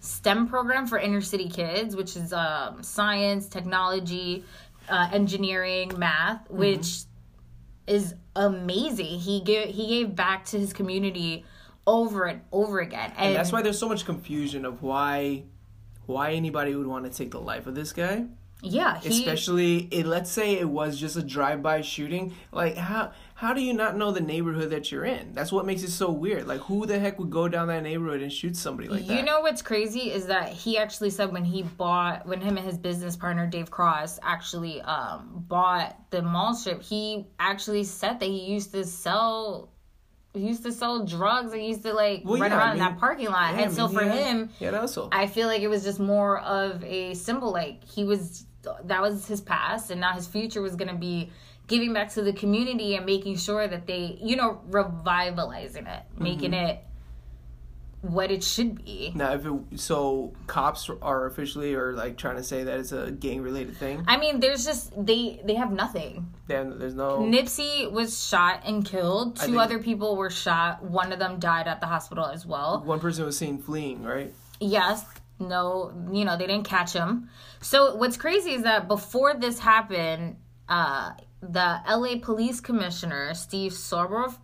STEM 0.03 0.47
program 0.47 0.85
for 0.85 0.97
inner 0.99 1.21
city 1.21 1.47
kids, 1.49 1.95
which 1.95 2.15
is 2.17 2.33
um, 2.33 2.83
science, 2.83 3.47
technology, 3.47 4.43
uh, 4.89 5.09
engineering, 5.13 5.91
math, 5.97 6.43
Mm-hmm. 6.45 6.57
which 6.57 7.03
is 7.87 8.13
amazing. 8.35 9.19
He 9.19 9.41
gave 9.41 9.69
he 9.69 9.87
gave 9.87 10.15
back 10.15 10.45
to 10.45 10.59
his 10.59 10.73
community 10.73 11.45
over 11.87 12.25
and 12.25 12.41
over 12.51 12.79
again, 12.79 13.11
and, 13.17 13.27
And 13.27 13.35
that's 13.35 13.51
why 13.51 13.61
there's 13.61 13.79
so 13.79 13.87
much 13.89 14.05
confusion 14.05 14.65
of 14.65 14.81
why 14.83 15.43
why 16.05 16.31
anybody 16.33 16.75
would 16.75 16.87
want 16.87 17.05
to 17.05 17.11
take 17.11 17.31
the 17.31 17.39
life 17.39 17.65
of 17.67 17.75
this 17.75 17.93
guy. 17.93 18.25
yeah, 18.61 18.99
he, 18.99 19.09
Especially 19.09 19.87
it, 19.91 20.05
let's 20.05 20.29
say 20.31 20.53
it 20.59 20.69
was 20.69 20.99
just 20.99 21.15
a 21.15 21.21
drive-by 21.23 21.81
shooting. 21.81 22.33
Like 22.51 22.75
how 22.75 23.11
how 23.35 23.53
do 23.53 23.61
you 23.61 23.73
not 23.73 23.97
know 23.97 24.11
the 24.11 24.21
neighborhood 24.21 24.69
that 24.69 24.91
you're 24.91 25.05
in? 25.05 25.33
That's 25.33 25.51
what 25.51 25.65
makes 25.65 25.83
it 25.83 25.89
so 25.89 26.11
weird. 26.11 26.47
Like 26.47 26.61
who 26.61 26.85
the 26.85 26.99
heck 26.99 27.19
would 27.19 27.31
go 27.31 27.47
down 27.47 27.67
that 27.67 27.83
neighborhood 27.83 28.21
and 28.21 28.31
shoot 28.31 28.55
somebody 28.55 28.87
like 28.87 29.05
that? 29.07 29.15
You 29.15 29.23
know 29.23 29.41
what's 29.41 29.61
crazy 29.61 30.11
is 30.11 30.27
that 30.27 30.49
he 30.49 30.77
actually 30.77 31.09
said 31.09 31.31
when 31.31 31.43
he 31.43 31.63
bought 31.63 32.25
when 32.27 32.41
him 32.41 32.57
and 32.57 32.65
his 32.65 32.77
business 32.77 33.15
partner 33.15 33.47
Dave 33.47 33.71
Cross 33.71 34.19
actually 34.21 34.81
um 34.81 35.43
bought 35.47 35.97
the 36.11 36.21
mall 36.21 36.53
strip, 36.53 36.81
he 36.83 37.27
actually 37.39 37.83
said 37.83 38.19
that 38.19 38.25
he 38.25 38.45
used 38.45 38.71
to 38.73 38.85
sell 38.85 39.69
he 40.33 40.41
used 40.41 40.63
to 40.63 40.71
sell 40.71 41.05
drugs 41.05 41.53
and 41.53 41.63
used 41.63 41.83
to 41.83 41.93
like 41.93 42.21
Well, 42.25 42.39
run 42.39 42.51
yeah, 42.51 42.57
I 42.57 42.59
around 42.59 42.71
in 42.73 42.79
that 42.79 42.99
parking 42.99 43.27
lot. 43.27 43.55
Yeah, 43.55 43.63
and 43.63 43.73
so 43.73 43.85
I 43.85 43.87
mean, 43.87 43.97
for 43.97 44.03
yeah. 44.05 44.11
him, 44.11 44.49
Yeah, 44.59 44.71
that's 44.71 44.97
all. 44.97 45.09
I 45.11 45.27
feel 45.27 45.47
like 45.47 45.61
it 45.61 45.67
was 45.67 45.83
just 45.83 45.99
more 45.99 46.39
of 46.39 46.83
a 46.83 47.13
symbol. 47.13 47.51
Like 47.51 47.83
he 47.83 48.03
was, 48.03 48.45
that 48.85 49.01
was 49.01 49.27
his 49.27 49.41
past, 49.41 49.91
and 49.91 50.01
now 50.01 50.13
his 50.13 50.25
future 50.25 50.61
was 50.61 50.75
gonna 50.75 50.95
be 50.95 51.31
giving 51.67 51.93
back 51.93 52.09
to 52.13 52.21
the 52.21 52.33
community 52.33 52.95
and 52.95 53.05
making 53.05 53.37
sure 53.37 53.67
that 53.67 53.87
they, 53.87 54.17
you 54.21 54.35
know, 54.35 54.61
revitalizing 54.67 55.87
it, 55.87 56.03
making 56.17 56.51
Mm-hmm. 56.51 56.65
it 56.67 56.79
what 58.01 58.29
it 58.31 58.43
should 58.43 58.83
be. 58.83 59.13
Now, 59.15 59.33
if 59.33 59.45
it, 59.45 59.79
so, 59.79 60.33
cops 60.45 60.89
are 61.01 61.25
officially 61.25 61.73
or 61.73 61.93
like 61.93 62.17
trying 62.17 62.35
to 62.35 62.43
say 62.43 62.65
that 62.65 62.77
it's 62.79 62.91
a 62.91 63.11
gang-related 63.11 63.77
thing. 63.77 64.03
I 64.07 64.17
mean, 64.17 64.41
there's 64.41 64.65
just 64.65 64.91
they 65.05 65.39
they 65.45 65.55
have 65.55 65.71
nothing. 65.71 66.33
Then 66.47 66.77
there's 66.79 66.95
no. 66.95 67.19
Nipsey 67.19 67.89
was 67.89 68.27
shot 68.27 68.63
and 68.65 68.83
killed. 68.83 69.37
Two 69.37 69.57
other 69.57 69.79
people 69.79 70.17
were 70.17 70.29
shot. 70.29 70.83
One 70.83 71.13
of 71.13 71.19
them 71.19 71.39
died 71.39 71.67
at 71.67 71.79
the 71.79 71.87
hospital 71.87 72.25
as 72.25 72.45
well. 72.45 72.83
One 72.85 72.99
person 72.99 73.23
was 73.25 73.37
seen 73.37 73.57
fleeing, 73.57 74.03
right? 74.03 74.33
Yes, 74.59 75.05
no, 75.39 75.93
you 76.11 76.25
know, 76.25 76.35
they 76.37 76.45
didn't 76.47 76.67
catch 76.67 76.91
him. 76.91 77.29
So 77.61 77.95
what's 77.95 78.17
crazy 78.17 78.51
is 78.51 78.63
that 78.63 78.89
before 78.89 79.33
this 79.35 79.59
happened, 79.59 80.35
uh, 80.67 81.11
the 81.51 81.81
LA 81.87 82.19
police 82.21 82.59
commissioner, 82.59 83.33
Steve 83.33 83.73
Soboroff, 83.73 84.37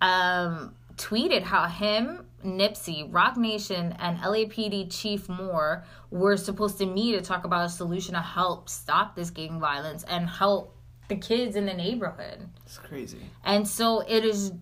um, 0.00 0.74
tweeted 0.96 1.42
how 1.42 1.66
him, 1.66 2.26
Nipsey, 2.44 3.06
Roc 3.10 3.36
Nation, 3.36 3.94
and 3.98 4.18
LAPD 4.18 4.90
Chief 4.90 5.28
Moore 5.28 5.84
were 6.10 6.36
supposed 6.36 6.78
to 6.78 6.86
meet 6.86 7.12
to 7.12 7.20
talk 7.20 7.44
about 7.44 7.66
a 7.66 7.68
solution 7.68 8.14
to 8.14 8.20
help 8.20 8.68
stop 8.68 9.14
this 9.14 9.30
gang 9.30 9.60
violence 9.60 10.04
and 10.04 10.28
help 10.28 10.76
the 11.08 11.16
kids 11.16 11.56
in 11.56 11.66
the 11.66 11.74
neighborhood. 11.74 12.48
It's 12.64 12.78
crazy. 12.78 13.18
And 13.44 13.66
so 13.66 14.00
it 14.08 14.24
is 14.24 14.52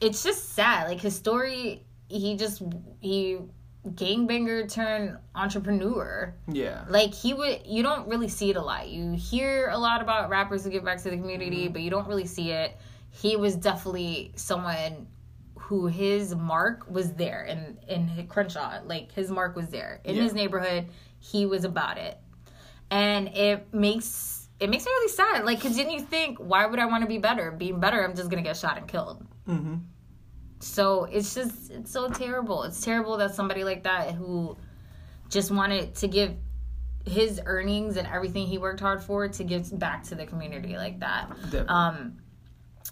it's 0.00 0.22
just 0.22 0.50
sad. 0.50 0.88
Like 0.88 1.00
his 1.00 1.14
story 1.14 1.84
he 2.08 2.36
just 2.36 2.62
he 3.00 3.38
gangbanger 3.88 4.70
turned 4.72 5.18
entrepreneur. 5.34 6.34
Yeah. 6.48 6.84
Like 6.88 7.12
he 7.14 7.34
would 7.34 7.66
you 7.66 7.82
don't 7.82 8.08
really 8.08 8.28
see 8.28 8.50
it 8.50 8.56
a 8.56 8.62
lot. 8.62 8.88
You 8.88 9.12
hear 9.12 9.68
a 9.70 9.78
lot 9.78 10.02
about 10.02 10.28
rappers 10.30 10.64
who 10.64 10.70
give 10.70 10.84
back 10.84 10.98
to 11.02 11.10
the 11.10 11.16
community, 11.16 11.68
but 11.68 11.82
you 11.82 11.90
don't 11.90 12.06
really 12.06 12.26
see 12.26 12.50
it. 12.52 12.76
He 13.10 13.36
was 13.36 13.56
definitely 13.56 14.32
someone 14.36 15.08
who 15.58 15.86
his 15.86 16.34
mark 16.34 16.88
was 16.88 17.12
there 17.14 17.44
in 17.44 17.78
in 17.88 18.26
Crenshaw. 18.28 18.80
Like 18.84 19.12
his 19.12 19.30
mark 19.30 19.56
was 19.56 19.68
there. 19.68 20.00
In 20.04 20.16
Yeah. 20.16 20.22
his 20.22 20.34
neighborhood, 20.34 20.86
he 21.18 21.46
was 21.46 21.64
about 21.64 21.98
it. 21.98 22.18
And 22.90 23.28
it 23.28 23.72
makes 23.74 24.48
it 24.60 24.70
makes 24.70 24.84
me 24.84 24.92
really 24.92 25.08
sad. 25.12 25.44
Like, 25.44 25.60
cause 25.60 25.74
then 25.74 25.90
you 25.90 26.00
think, 26.00 26.38
why 26.38 26.66
would 26.66 26.78
I 26.78 26.84
want 26.86 27.02
to 27.02 27.08
be 27.08 27.18
better? 27.18 27.50
Being 27.50 27.80
better, 27.80 28.04
I'm 28.04 28.14
just 28.14 28.30
gonna 28.30 28.42
get 28.42 28.56
shot 28.56 28.78
and 28.78 28.86
killed. 28.86 29.26
Mm-hmm. 29.48 29.74
So 30.62 31.04
it's 31.04 31.34
just 31.34 31.70
it's 31.70 31.90
so 31.90 32.08
terrible. 32.08 32.62
It's 32.62 32.80
terrible 32.80 33.16
that 33.16 33.34
somebody 33.34 33.64
like 33.64 33.82
that 33.82 34.12
who 34.12 34.56
just 35.28 35.50
wanted 35.50 35.94
to 35.96 36.08
give 36.08 36.34
his 37.04 37.40
earnings 37.44 37.96
and 37.96 38.06
everything 38.06 38.46
he 38.46 38.58
worked 38.58 38.80
hard 38.80 39.02
for 39.02 39.26
to 39.26 39.44
give 39.44 39.76
back 39.78 40.04
to 40.04 40.14
the 40.14 40.24
community 40.24 40.76
like 40.76 41.00
that. 41.00 41.28
Definitely. 41.44 41.68
Um, 41.68 42.18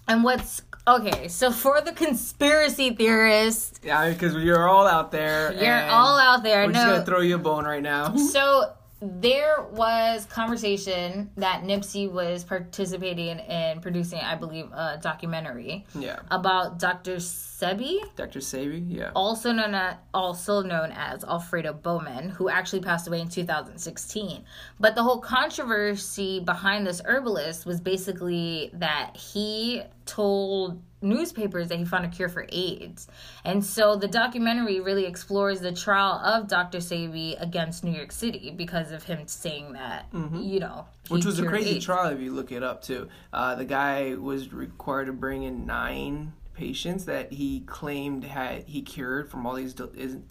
and 0.07 0.23
what's 0.23 0.61
okay? 0.85 1.29
So 1.29 1.51
for 1.51 1.79
the 1.79 1.93
conspiracy 1.93 2.91
theorists, 2.91 3.79
yeah, 3.83 4.09
because 4.09 4.35
you're 4.35 4.67
all 4.67 4.85
out 4.85 5.11
there. 5.11 5.53
you're 5.53 5.89
all 5.89 6.17
out 6.17 6.43
there. 6.43 6.65
We're 6.65 6.73
just 6.73 6.85
gonna 6.85 7.05
throw 7.05 7.21
you 7.21 7.35
a 7.35 7.39
bone 7.39 7.63
right 7.63 7.83
now. 7.83 8.15
so 8.17 8.73
there 9.01 9.63
was 9.71 10.25
conversation 10.25 11.31
that 11.35 11.63
Nipsey 11.63 12.09
was 12.09 12.43
participating 12.43 13.39
in 13.39 13.81
producing, 13.81 14.19
I 14.19 14.35
believe, 14.35 14.71
a 14.71 14.99
documentary 15.01 15.85
yeah, 15.95 16.19
about 16.29 16.77
Dr. 16.77 17.15
Sebi, 17.15 17.99
Dr. 18.15 18.39
Sebi, 18.39 18.85
Yeah. 18.87 19.11
also 19.15 19.51
known 19.51 19.73
as 19.73 19.95
also 20.13 20.61
known 20.61 20.91
as 20.91 21.23
Alfredo 21.23 21.73
Bowman, 21.73 22.29
who 22.29 22.47
actually 22.49 22.81
passed 22.81 23.07
away 23.07 23.21
in 23.21 23.29
2016. 23.29 24.43
But 24.79 24.93
the 24.93 25.01
whole 25.01 25.19
controversy 25.19 26.39
behind 26.39 26.85
this 26.85 27.01
herbalist 27.03 27.65
was 27.65 27.81
basically 27.81 28.69
that 28.73 29.17
he 29.17 29.81
told 30.05 30.79
newspapers 31.01 31.67
that 31.69 31.77
he 31.79 31.85
found 31.85 32.05
a 32.05 32.09
cure 32.09 32.29
for 32.29 32.45
AIDS. 32.49 33.07
And 33.43 33.63
so 33.65 33.95
the 33.95 34.07
documentary 34.07 34.79
really 34.79 35.05
explores 35.05 35.59
the 35.61 35.71
trial 35.71 36.13
of 36.23 36.47
Dr. 36.47 36.77
Sebi 36.79 37.41
against 37.41 37.83
New 37.83 37.91
York 37.91 38.11
City 38.11 38.51
because 38.55 38.91
of 38.91 39.03
him 39.03 39.27
saying 39.27 39.73
that, 39.73 40.05
you 40.13 40.59
know, 40.59 40.85
Which 41.09 41.25
was 41.25 41.39
a 41.39 41.45
crazy 41.45 41.75
AIDS. 41.77 41.85
trial 41.85 42.11
if 42.11 42.19
you 42.19 42.31
look 42.31 42.51
it 42.51 42.63
up 42.63 42.81
too. 42.81 43.07
Uh, 43.33 43.55
the 43.55 43.65
guy 43.65 44.15
was 44.15 44.53
required 44.53 45.05
to 45.05 45.13
bring 45.13 45.43
in 45.43 45.65
nine 45.65 46.33
patients 46.61 47.05
that 47.05 47.33
he 47.33 47.61
claimed 47.61 48.23
had 48.23 48.63
he 48.67 48.83
cured 48.83 49.27
from 49.31 49.47
all 49.47 49.55
these 49.55 49.73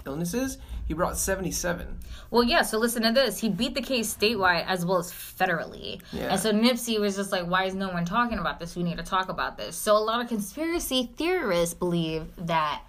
illnesses. 0.06 0.58
He 0.86 0.94
brought 0.94 1.18
seventy 1.18 1.50
seven. 1.50 1.98
Well, 2.30 2.44
yeah, 2.44 2.62
so 2.62 2.78
listen 2.78 3.02
to 3.02 3.10
this. 3.10 3.40
He 3.40 3.48
beat 3.48 3.74
the 3.74 3.82
case 3.82 4.14
statewide 4.14 4.64
as 4.68 4.86
well 4.86 4.98
as 4.98 5.10
federally. 5.10 6.00
Yeah. 6.12 6.28
And 6.30 6.40
so 6.40 6.52
Nipsey 6.52 7.00
was 7.00 7.16
just 7.16 7.32
like, 7.32 7.46
why 7.46 7.64
is 7.64 7.74
no 7.74 7.88
one 7.88 8.04
talking 8.04 8.38
about 8.38 8.60
this? 8.60 8.76
We 8.76 8.84
need 8.84 8.98
to 8.98 9.02
talk 9.02 9.28
about 9.28 9.56
this. 9.56 9.74
So 9.74 9.96
a 9.96 9.98
lot 9.98 10.22
of 10.22 10.28
conspiracy 10.28 11.10
theorists 11.16 11.74
believe 11.74 12.26
that 12.46 12.82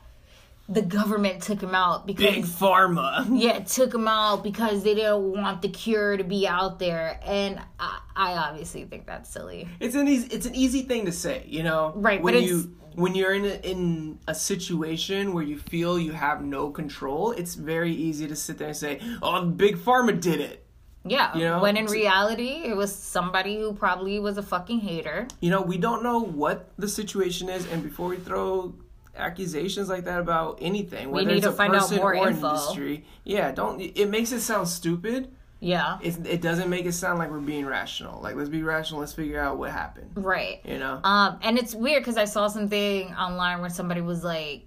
the 0.71 0.81
government 0.81 1.43
took 1.43 1.61
him 1.61 1.75
out 1.75 2.07
because 2.07 2.25
Big 2.25 2.45
pharma. 2.45 3.27
yeah, 3.31 3.59
took 3.59 3.93
him 3.93 4.07
out 4.07 4.43
because 4.43 4.83
they 4.83 4.95
didn't 4.95 5.31
want 5.33 5.61
the 5.61 5.69
cure 5.69 6.17
to 6.17 6.23
be 6.23 6.47
out 6.47 6.79
there. 6.79 7.19
And 7.23 7.59
I, 7.79 7.99
I 8.15 8.33
obviously 8.33 8.85
think 8.85 9.05
that's 9.05 9.29
silly. 9.29 9.67
It's 9.79 9.95
an 9.95 10.07
easy 10.07 10.27
it's 10.27 10.45
an 10.45 10.55
easy 10.55 10.83
thing 10.83 11.05
to 11.05 11.11
say, 11.11 11.45
you 11.47 11.63
know. 11.63 11.93
Right, 11.95 12.21
when 12.21 12.33
but 12.35 12.43
you 12.43 12.59
it's- 12.59 12.75
when 12.95 13.15
you're 13.15 13.33
in 13.33 13.45
a, 13.45 13.53
in 13.71 14.19
a 14.27 14.35
situation 14.35 15.33
where 15.33 15.43
you 15.45 15.57
feel 15.57 15.97
you 15.97 16.11
have 16.11 16.43
no 16.43 16.69
control, 16.69 17.31
it's 17.31 17.55
very 17.55 17.93
easy 17.93 18.27
to 18.27 18.35
sit 18.35 18.57
there 18.57 18.67
and 18.67 18.75
say, 18.75 18.99
"Oh, 19.21 19.45
big 19.45 19.77
pharma 19.77 20.19
did 20.19 20.41
it." 20.41 20.65
Yeah. 21.05 21.35
You 21.35 21.43
know, 21.45 21.61
when 21.61 21.77
in 21.77 21.85
reality, 21.85 22.63
it 22.65 22.75
was 22.75 22.93
somebody 22.93 23.57
who 23.57 23.73
probably 23.73 24.19
was 24.19 24.37
a 24.37 24.43
fucking 24.43 24.81
hater. 24.81 25.27
You 25.39 25.49
know, 25.49 25.61
we 25.61 25.77
don't 25.77 26.03
know 26.03 26.19
what 26.19 26.71
the 26.77 26.87
situation 26.87 27.49
is, 27.49 27.65
and 27.71 27.81
before 27.81 28.09
we 28.09 28.17
throw 28.17 28.75
accusations 29.15 29.89
like 29.89 30.05
that 30.05 30.19
about 30.19 30.59
anything, 30.61 31.11
whether 31.11 31.27
need 31.27 31.37
it's 31.37 31.45
to 31.45 31.51
a 31.51 31.53
find 31.55 31.73
out 31.75 31.81
person 31.81 31.97
more 31.97 32.15
or 32.15 32.27
info. 32.29 32.49
industry, 32.49 33.05
yeah, 33.23 33.51
don't. 33.51 33.79
It 33.81 34.09
makes 34.09 34.31
it 34.31 34.41
sound 34.41 34.67
stupid. 34.67 35.31
Yeah. 35.59 35.99
It, 36.01 36.25
it 36.25 36.41
doesn't 36.41 36.69
make 36.71 36.85
it 36.85 36.93
sound 36.93 37.19
like 37.19 37.29
we're 37.29 37.39
being 37.39 37.67
rational. 37.67 38.19
Like, 38.19 38.35
let's 38.35 38.49
be 38.49 38.63
rational. 38.63 38.99
Let's 39.01 39.13
figure 39.13 39.39
out 39.39 39.59
what 39.59 39.69
happened. 39.71 40.09
Right. 40.15 40.59
You 40.65 40.79
know. 40.79 40.99
Um, 41.03 41.37
and 41.43 41.59
it's 41.59 41.75
weird 41.75 42.01
because 42.01 42.17
I 42.17 42.25
saw 42.25 42.47
something 42.47 43.13
online 43.13 43.61
where 43.61 43.69
somebody 43.69 44.01
was 44.01 44.23
like 44.23 44.65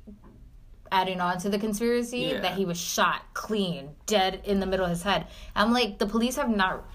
adding 0.92 1.20
on 1.20 1.38
to 1.38 1.48
the 1.48 1.58
conspiracy 1.58 2.20
Yeah. 2.20 2.40
that 2.42 2.54
he 2.54 2.64
was 2.64 2.78
shot 2.78 3.22
clean, 3.34 3.90
dead 4.06 4.42
in 4.44 4.60
the 4.60 4.66
middle 4.66 4.84
of 4.84 4.90
his 4.90 5.02
head. 5.02 5.26
I'm 5.56 5.72
like, 5.72 5.98
the 5.98 6.06
police 6.06 6.36
have 6.36 6.48
not. 6.48 6.86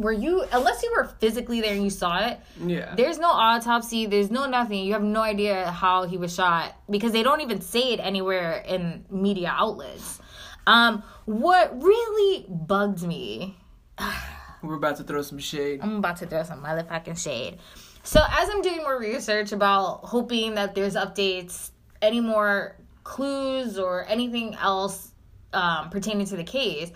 Were 0.00 0.12
you 0.12 0.44
unless 0.52 0.82
you 0.82 0.92
were 0.96 1.04
physically 1.04 1.60
there 1.60 1.74
and 1.74 1.84
you 1.84 1.90
saw 1.90 2.26
it? 2.26 2.40
yeah. 2.64 2.94
There's 2.94 3.18
no 3.18 3.28
autopsy. 3.28 4.06
There's 4.06 4.30
no 4.30 4.46
nothing. 4.46 4.84
You 4.84 4.94
have 4.94 5.02
no 5.02 5.20
idea 5.20 5.70
how 5.70 6.06
he 6.06 6.16
was 6.16 6.34
shot 6.34 6.74
because 6.88 7.12
they 7.12 7.22
don't 7.22 7.40
even 7.42 7.60
say 7.60 7.92
it 7.92 8.00
anywhere 8.00 8.64
in 8.66 9.04
media 9.10 9.54
outlets. 9.56 10.20
Um, 10.66 11.02
what 11.26 11.82
really 11.82 12.46
bugged 12.48 13.02
me 13.02 13.56
We're 14.62 14.74
about 14.74 14.96
to 14.96 15.04
throw 15.04 15.22
some 15.22 15.38
shade. 15.38 15.80
I'm 15.82 15.96
about 15.96 16.18
to 16.18 16.26
throw 16.26 16.42
some 16.42 16.62
motherfucking 16.62 17.22
shade. 17.22 17.58
So 18.02 18.20
as 18.20 18.48
I'm 18.48 18.62
doing 18.62 18.78
more 18.78 18.98
research 18.98 19.52
about 19.52 20.00
hoping 20.04 20.54
that 20.54 20.74
there's 20.74 20.94
updates, 20.94 21.70
any 22.02 22.20
more 22.20 22.76
clues 23.04 23.78
or 23.78 24.06
anything 24.06 24.54
else 24.54 25.12
um, 25.52 25.90
pertaining 25.90 26.26
to 26.26 26.36
the 26.36 26.44
case, 26.44 26.92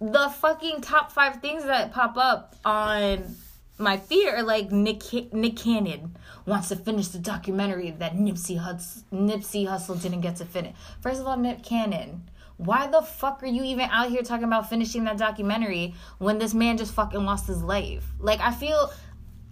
the 0.00 0.28
fucking 0.28 0.80
top 0.80 1.10
five 1.10 1.40
things 1.40 1.64
that 1.64 1.92
pop 1.92 2.16
up 2.16 2.56
on 2.64 3.36
my 3.78 3.96
feed 3.96 4.28
are 4.28 4.42
like 4.42 4.70
Nick 4.70 5.02
Nick 5.32 5.56
Cannon 5.56 6.16
wants 6.46 6.68
to 6.68 6.76
finish 6.76 7.08
the 7.08 7.18
documentary 7.18 7.90
that 7.92 8.14
Nipsey 8.14 8.58
Huss, 8.58 9.04
Nipsey 9.12 9.66
Hussle 9.66 10.00
didn't 10.00 10.20
get 10.20 10.36
to 10.36 10.44
finish. 10.44 10.74
First 11.00 11.20
of 11.20 11.26
all, 11.26 11.36
Nick 11.36 11.62
Cannon. 11.62 12.28
Why 12.56 12.88
the 12.88 13.02
fuck 13.02 13.44
are 13.44 13.46
you 13.46 13.62
even 13.62 13.88
out 13.90 14.10
here 14.10 14.22
talking 14.22 14.44
about 14.44 14.68
finishing 14.68 15.04
that 15.04 15.16
documentary 15.16 15.94
when 16.18 16.38
this 16.38 16.54
man 16.54 16.76
just 16.76 16.92
fucking 16.92 17.24
lost 17.24 17.46
his 17.46 17.62
life? 17.62 18.04
Like 18.18 18.40
I 18.40 18.52
feel 18.52 18.92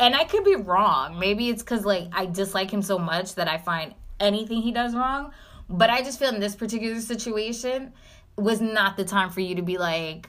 and 0.01 0.15
I 0.17 0.25
could 0.25 0.45
be 0.45 0.57
wrong. 0.57 1.17
Maybe 1.19 1.49
it's 1.49 1.63
cuz 1.63 1.85
like 1.85 2.09
I 2.13 2.27
dislike 2.27 2.73
him 2.73 2.83
so 2.83 2.99
much 2.99 3.37
that 3.37 3.47
I 3.47 3.59
find 3.59 3.95
anything 4.19 4.63
he 4.63 4.73
does 4.73 4.95
wrong, 4.95 5.31
but 5.69 5.89
I 5.89 6.03
just 6.03 6.19
feel 6.19 6.35
in 6.35 6.41
this 6.41 6.57
particular 6.57 7.01
situation 7.01 7.93
was 8.37 8.61
not 8.61 8.97
the 8.97 9.05
time 9.05 9.31
for 9.31 9.41
you 9.41 9.55
to 9.55 9.63
be 9.63 9.79
like 9.79 10.29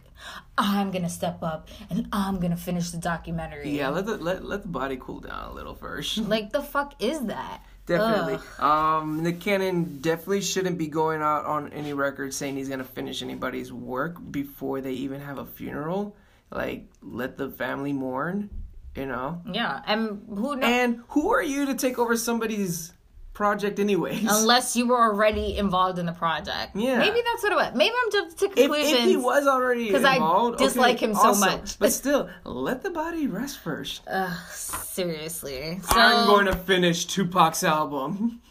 I'm 0.58 0.92
gonna 0.92 1.10
step 1.10 1.44
up 1.44 1.70
and 1.90 2.08
I'm 2.12 2.40
gonna 2.40 2.58
finish 2.58 2.92
the 2.92 2.98
documentary. 2.98 3.70
Yeah, 3.70 3.90
let 3.90 4.06
the 4.06 4.18
let, 4.18 4.44
let 4.44 4.64
the 4.64 4.68
body 4.68 4.98
cool 5.00 5.20
down 5.20 5.52
a 5.52 5.54
little 5.54 5.76
first. 5.76 6.18
Like 6.28 6.52
the 6.52 6.62
fuck 6.62 7.02
is 7.02 7.26
that? 7.26 7.62
Definitely. 7.86 8.36
Ugh. 8.60 8.64
Um, 8.64 9.24
Nick 9.24 9.40
Cannon 9.40 10.00
definitely 10.02 10.42
shouldn't 10.42 10.78
be 10.78 10.88
going 10.88 11.22
out 11.22 11.46
on 11.46 11.72
any 11.72 11.94
record 11.94 12.34
saying 12.34 12.58
he's 12.58 12.70
gonna 12.70 12.84
finish 12.84 13.22
anybody's 13.22 13.72
work 13.72 14.18
before 14.30 14.82
they 14.82 14.92
even 14.94 15.22
have 15.22 15.38
a 15.38 15.46
funeral. 15.46 16.16
Like, 16.52 16.88
let 17.02 17.38
the 17.38 17.50
family 17.50 17.94
mourn. 17.94 18.50
You 18.96 19.06
know. 19.06 19.42
Yeah, 19.52 19.82
and 19.86 20.26
who 20.28 20.56
knows? 20.56 20.64
And 20.64 21.04
who 21.10 21.32
are 21.32 21.44
you 21.44 21.68
to 21.68 21.76
take 21.76 22.00
over 22.00 22.18
somebody's 22.18 22.94
project, 23.38 23.78
anyways? 23.80 24.26
Unless 24.28 24.76
you 24.76 24.88
were 24.88 25.00
already 25.00 25.58
involved 25.60 26.00
in 26.00 26.08
the 26.08 26.12
project. 26.12 26.76
Yeah. 26.76 26.98
Maybe 26.98 27.22
that's 27.24 27.44
what 27.44 27.52
it 27.52 27.56
was. 27.56 27.72
Maybe 27.76 27.94
I'm 28.04 28.12
jumping 28.12 28.36
to 28.36 28.46
if, 28.46 28.52
conclusions. 28.56 28.94
if 28.94 29.10
he 29.10 29.16
was 29.18 29.46
already 29.46 29.92
'Cause 29.92 30.04
I 30.04 30.18
dislike 30.58 30.96
okay, 30.96 31.06
him 31.06 31.14
so 31.14 31.20
awesome. 31.30 31.52
much. 31.52 31.78
But 31.84 31.94
still, 31.94 32.30
let 32.44 32.82
the 32.82 32.90
body 32.90 33.28
rest 33.28 33.60
first. 33.60 34.02
Ugh, 34.08 34.36
seriously. 34.52 35.80
So, 35.84 35.96
I'm 36.00 36.26
going 36.26 36.48
to 36.48 36.56
finish 36.56 37.06
Tupac's 37.06 37.64
album. 37.64 38.42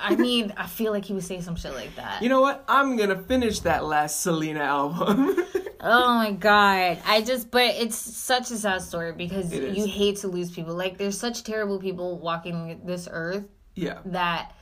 I 0.00 0.16
mean, 0.16 0.52
I 0.56 0.66
feel 0.66 0.90
like 0.90 1.04
he 1.04 1.12
would 1.14 1.22
say 1.22 1.40
some 1.40 1.54
shit 1.54 1.74
like 1.74 1.94
that. 1.94 2.20
You 2.20 2.28
know 2.28 2.40
what? 2.40 2.64
I'm 2.68 2.96
gonna 2.96 3.16
finish 3.22 3.60
that 3.60 3.84
last 3.84 4.20
Selena 4.20 4.60
album. 4.60 5.36
Oh 5.86 6.14
my 6.14 6.32
god. 6.32 6.98
I 7.04 7.20
just 7.20 7.50
but 7.50 7.74
it's 7.74 7.94
such 7.96 8.50
a 8.50 8.56
sad 8.56 8.80
story 8.80 9.12
because 9.12 9.52
you 9.52 9.86
hate 9.86 10.16
to 10.22 10.28
lose 10.28 10.50
people. 10.50 10.74
Like 10.74 10.96
there's 10.96 11.18
such 11.18 11.44
terrible 11.44 11.78
people 11.78 12.18
walking 12.18 12.80
this 12.86 13.06
earth 13.10 13.44
yeah. 13.74 13.98
that 14.06 14.52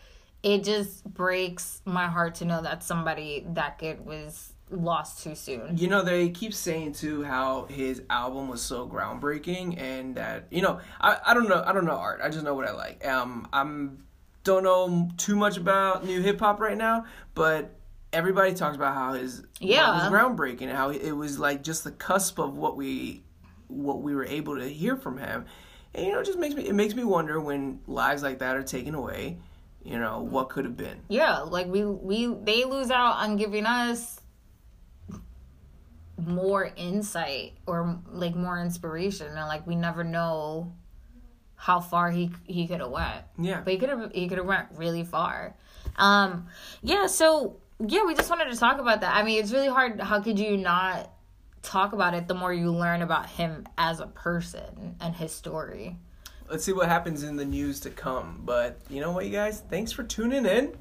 it 0.43 0.65
just 0.65 1.05
breaks 1.05 1.83
my 1.85 2.07
heart 2.07 2.37
to 2.37 2.45
know 2.45 2.63
that 2.63 2.83
somebody 2.83 3.47
that 3.51 3.79
good 3.79 4.05
was 4.05 4.53
lost 4.71 5.23
too 5.23 5.35
soon. 5.35 5.77
You 5.77 5.89
know, 5.89 6.03
they 6.03 6.31
keep 6.31 6.55
saying 6.55 6.93
too 6.93 7.23
how 7.23 7.67
his 7.67 8.03
album 8.11 8.49
was 8.49 8.63
so 8.63 8.89
groundbreaking 8.89 9.79
and 9.81 10.17
that 10.17 10.47
you 10.51 10.63
know, 10.63 10.81
I, 11.01 11.19
I 11.27 11.35
don't 11.35 11.49
know 11.49 11.63
I 11.65 11.73
don't 11.73 11.85
know 11.85 11.93
art. 11.93 12.21
I 12.23 12.29
just 12.29 12.45
know 12.45 12.55
what 12.55 12.67
I 12.67 12.73
like. 12.73 13.07
Um 13.07 13.47
I'm 13.53 14.05
don't 14.45 14.65
know 14.65 15.09
too 15.17 15.37
much 15.37 15.57
about 15.57 16.05
new 16.05 16.21
hip 16.21 16.41
hop 16.41 16.59
right 16.59 16.77
now, 16.77 17.05
but 17.35 17.77
everybody 18.13 18.53
talks 18.55 18.77
about 18.77 18.95
how 18.95 19.13
his 19.13 19.43
Yeah. 19.61 20.11
was 20.11 20.13
groundbreaking 20.13 20.63
and 20.63 20.73
how 20.73 20.91
it 20.91 21.13
was 21.13 21.39
like 21.39 21.63
just 21.63 21.85
the 21.85 21.93
cusp 21.93 22.39
of 22.39 22.57
what 22.57 22.77
we 22.77 23.23
what 23.69 24.03
we 24.03 24.15
were 24.15 24.25
able 24.25 24.59
to 24.59 24.69
hear 24.69 24.97
from 24.97 25.19
him. 25.19 25.47
And 25.95 26.07
you 26.07 26.13
know, 26.13 26.21
it 26.21 26.25
just 26.25 26.39
makes 26.39 26.55
me 26.55 26.69
it 26.69 26.75
makes 26.75 26.95
me 26.95 27.05
wonder 27.05 27.41
when 27.41 27.81
lives 27.87 28.23
like 28.23 28.39
that 28.39 28.57
are 28.57 28.63
taken 28.63 28.95
away, 28.95 29.39
you 29.85 29.99
know, 29.99 30.21
what 30.21 30.49
could 30.49 30.65
have 30.65 30.77
been. 30.77 31.01
Yeah, 31.09 31.41
like 31.41 31.67
we 31.67 31.85
we 31.85 32.27
they 32.27 32.65
lose 32.65 32.91
out 32.91 33.17
on 33.17 33.37
giving 33.37 33.67
us 33.67 34.21
more 36.17 36.71
insight 36.77 37.55
or 37.67 37.99
like 38.11 38.35
more 38.35 38.59
inspiration 38.61 39.27
and 39.27 39.37
like 39.37 39.67
we 39.67 39.75
never 39.75 40.05
know 40.05 40.73
how 41.57 41.81
far 41.81 42.11
he 42.11 42.31
he 42.45 42.67
could 42.67 42.81
have 42.81 42.91
went. 42.91 43.25
Yeah. 43.39 43.61
But 43.61 43.73
he 43.73 43.79
could 43.79 43.89
have 43.89 44.13
he 44.13 44.29
could 44.29 44.39
have 44.39 44.47
went 44.47 44.69
really 44.77 45.05
far. 45.05 45.55
Um 45.97 46.47
yeah, 46.83 47.07
so 47.07 47.57
yeah, 47.87 48.05
we 48.05 48.15
just 48.15 48.31
wanted 48.31 48.51
to 48.51 48.59
talk 48.59 48.79
about 48.79 49.01
that. 49.01 49.15
I 49.15 49.23
mean, 49.23 49.41
it's 49.43 49.53
really 49.53 49.69
hard 49.69 50.01
how 50.01 50.21
could 50.21 50.39
you 50.39 50.57
not 50.57 51.11
talk 51.63 51.93
about 51.93 52.15
it 52.15 52.29
the 52.29 52.35
more 52.35 52.53
you 52.53 52.71
learn 52.71 53.03
about 53.03 53.29
him 53.29 53.67
as 53.79 54.01
a 54.01 54.07
person 54.07 54.97
and 55.01 55.15
his 55.15 55.33
story. 55.33 55.97
Let's 56.49 56.65
see 56.65 56.73
what 56.73 56.89
happens 56.89 57.23
in 57.23 57.37
the 57.37 57.45
news 57.45 57.81
to 57.81 57.91
come. 57.91 58.43
But 58.45 58.81
you 58.91 59.01
know 59.01 59.13
what, 59.13 59.25
you 59.25 59.33
guys? 59.33 59.63
Thanks 59.71 59.93
for 59.93 60.03
tuning 60.03 60.45
in. 60.45 60.77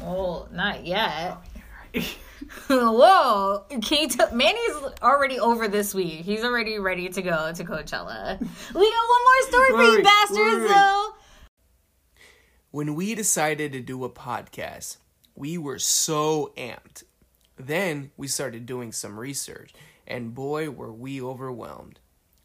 Well, 0.00 0.48
not 0.52 0.86
yet. 0.86 1.38
Whoa! 2.68 3.64
Can 3.68 4.02
you 4.02 4.08
tell? 4.08 4.32
Manny's 4.32 4.76
already 5.02 5.40
over 5.40 5.68
this 5.68 5.94
week. 5.94 6.24
He's 6.24 6.44
already 6.44 6.78
ready 6.78 7.08
to 7.08 7.22
go 7.22 7.52
to 7.52 7.64
Coachella. 7.64 8.38
We 8.38 8.46
got 8.46 8.72
one 8.74 9.24
more 9.24 9.48
story 9.48 9.70
for 9.70 9.82
you 9.96 10.02
bastards, 10.02 10.62
wait. 10.62 10.68
though. 10.68 11.14
When 12.70 12.94
we 12.94 13.14
decided 13.14 13.72
to 13.72 13.80
do 13.80 14.04
a 14.04 14.10
podcast, 14.10 14.98
we 15.34 15.58
were 15.58 15.78
so 15.78 16.52
amped. 16.56 17.04
Then 17.58 18.12
we 18.16 18.28
started 18.28 18.66
doing 18.66 18.92
some 18.92 19.18
research, 19.18 19.74
and 20.06 20.34
boy, 20.34 20.70
were 20.70 20.92
we 20.92 21.20
overwhelmed. 21.20 21.98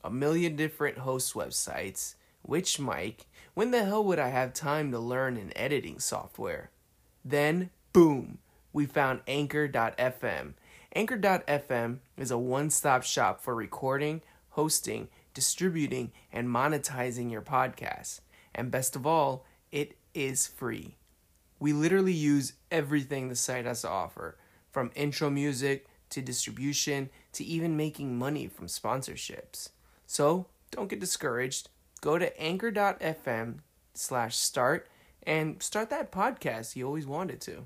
A 0.03 0.09
million 0.09 0.55
different 0.55 0.99
host 0.99 1.33
websites. 1.33 2.15
Which 2.41 2.79
mic? 2.79 3.27
When 3.53 3.71
the 3.71 3.85
hell 3.85 4.03
would 4.03 4.19
I 4.19 4.29
have 4.29 4.53
time 4.53 4.91
to 4.91 4.99
learn 4.99 5.37
an 5.37 5.53
editing 5.55 5.99
software? 5.99 6.71
Then, 7.23 7.69
boom, 7.93 8.39
we 8.73 8.85
found 8.85 9.21
Anchor.fm. 9.27 10.53
Anchor.fm 10.95 11.99
is 12.17 12.31
a 12.31 12.37
one 12.37 12.69
stop 12.69 13.03
shop 13.03 13.41
for 13.41 13.55
recording, 13.55 14.21
hosting, 14.49 15.07
distributing, 15.33 16.11
and 16.31 16.47
monetizing 16.47 17.31
your 17.31 17.41
podcast. 17.41 18.19
And 18.53 18.71
best 18.71 18.95
of 18.95 19.05
all, 19.05 19.45
it 19.71 19.95
is 20.13 20.47
free. 20.47 20.97
We 21.59 21.71
literally 21.71 22.13
use 22.13 22.53
everything 22.71 23.29
the 23.29 23.35
site 23.35 23.65
has 23.65 23.81
to 23.83 23.89
offer, 23.89 24.37
from 24.73 24.91
intro 24.95 25.29
music 25.29 25.85
to 26.09 26.21
distribution 26.21 27.09
to 27.31 27.43
even 27.43 27.77
making 27.77 28.17
money 28.17 28.47
from 28.47 28.67
sponsorships. 28.67 29.69
So 30.05 30.47
don't 30.71 30.89
get 30.89 30.99
discouraged. 30.99 31.69
Go 32.01 32.17
to 32.17 32.37
anchor.fm 32.41 33.59
slash 33.93 34.35
start 34.35 34.89
and 35.25 35.61
start 35.63 35.89
that 35.91 36.11
podcast 36.11 36.75
you 36.75 36.85
always 36.85 37.07
wanted 37.07 37.39
to. 37.41 37.65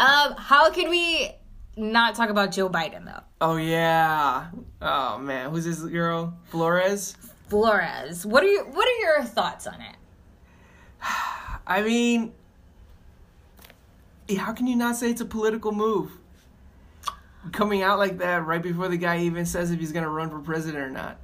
Um, 0.00 0.34
how 0.36 0.70
could 0.70 0.88
we 0.88 1.30
not 1.76 2.14
talk 2.14 2.30
about 2.30 2.52
Joe 2.52 2.68
Biden 2.68 3.04
though? 3.04 3.22
Oh 3.40 3.56
yeah. 3.56 4.48
Oh 4.82 5.18
man, 5.18 5.50
who's 5.50 5.64
this 5.64 5.80
girl? 5.80 6.36
Flores? 6.46 7.16
Flores. 7.48 8.26
What 8.26 8.42
are 8.42 8.48
your 8.48 8.64
What 8.64 8.88
are 8.88 9.00
your 9.00 9.24
thoughts 9.24 9.66
on 9.66 9.80
it? 9.80 9.96
I 11.66 11.82
mean, 11.82 12.32
how 14.34 14.52
can 14.52 14.66
you 14.66 14.76
not 14.76 14.96
say 14.96 15.10
it's 15.10 15.20
a 15.20 15.24
political 15.26 15.72
move? 15.72 16.12
Coming 17.52 17.82
out 17.82 17.98
like 17.98 18.18
that 18.18 18.44
right 18.44 18.62
before 18.62 18.88
the 18.88 18.96
guy 18.96 19.20
even 19.20 19.46
says 19.46 19.70
if 19.70 19.78
he's 19.78 19.92
gonna 19.92 20.08
run 20.08 20.30
for 20.30 20.40
president 20.40 20.82
or 20.82 20.90
not. 20.90 21.18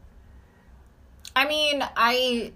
I 1.35 1.49
mean, 1.49 1.83
I 1.97 2.53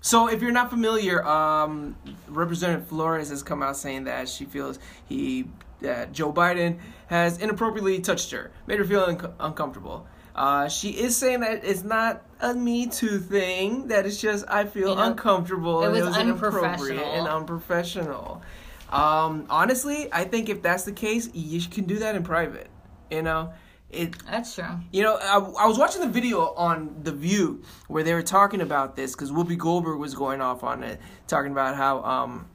So, 0.00 0.28
if 0.28 0.42
you're 0.42 0.52
not 0.52 0.70
familiar, 0.70 1.24
um, 1.26 1.96
Representative 2.28 2.86
Flores 2.86 3.30
has 3.30 3.42
come 3.42 3.62
out 3.62 3.76
saying 3.76 4.04
that 4.04 4.28
she 4.28 4.44
feels 4.44 4.78
he, 5.08 5.46
that 5.80 6.12
Joe 6.12 6.32
Biden 6.32 6.78
has 7.06 7.38
inappropriately 7.38 8.00
touched 8.00 8.30
her, 8.32 8.50
made 8.66 8.78
her 8.78 8.84
feel 8.84 9.02
un- 9.04 9.32
uncomfortable. 9.40 10.06
Uh, 10.34 10.68
she 10.68 10.90
is 10.90 11.16
saying 11.16 11.40
that 11.40 11.64
it's 11.64 11.82
not 11.82 12.22
a 12.40 12.54
Me 12.54 12.86
Too 12.86 13.18
thing; 13.18 13.88
that 13.88 14.04
it's 14.06 14.20
just 14.20 14.44
I 14.48 14.66
feel 14.66 14.90
You 14.90 14.94
know, 14.96 15.02
uncomfortable. 15.02 15.82
it 15.82 15.86
and 15.98 16.06
was 16.06 16.16
inappropriate 16.16 17.00
and 17.02 17.26
unprofessional. 17.26 18.42
Um, 18.90 19.46
honestly, 19.50 20.08
I 20.12 20.24
think 20.24 20.48
if 20.48 20.62
that's 20.62 20.84
the 20.84 20.92
case, 20.92 21.28
you 21.34 21.60
can 21.68 21.84
do 21.84 21.98
that 21.98 22.14
in 22.14 22.22
private. 22.22 22.68
You 23.10 23.22
know, 23.22 23.52
it 23.90 24.14
that's 24.26 24.54
true. 24.54 24.64
you 24.92 25.02
know, 25.02 25.16
I, 25.16 25.38
I 25.62 25.66
was 25.66 25.78
watching 25.78 26.00
the 26.02 26.08
video 26.08 26.52
on 26.54 26.94
The 27.02 27.12
View 27.12 27.62
where 27.86 28.02
they 28.02 28.14
were 28.14 28.22
talking 28.22 28.60
about 28.60 28.96
this 28.96 29.12
because 29.12 29.30
Whoopi 29.30 29.56
Goldberg 29.56 29.98
was 29.98 30.14
going 30.14 30.40
off 30.40 30.62
on 30.64 30.82
it, 30.82 31.00
talking 31.26 31.52
about 31.52 31.74
how, 31.76 32.02
um, 32.02 32.48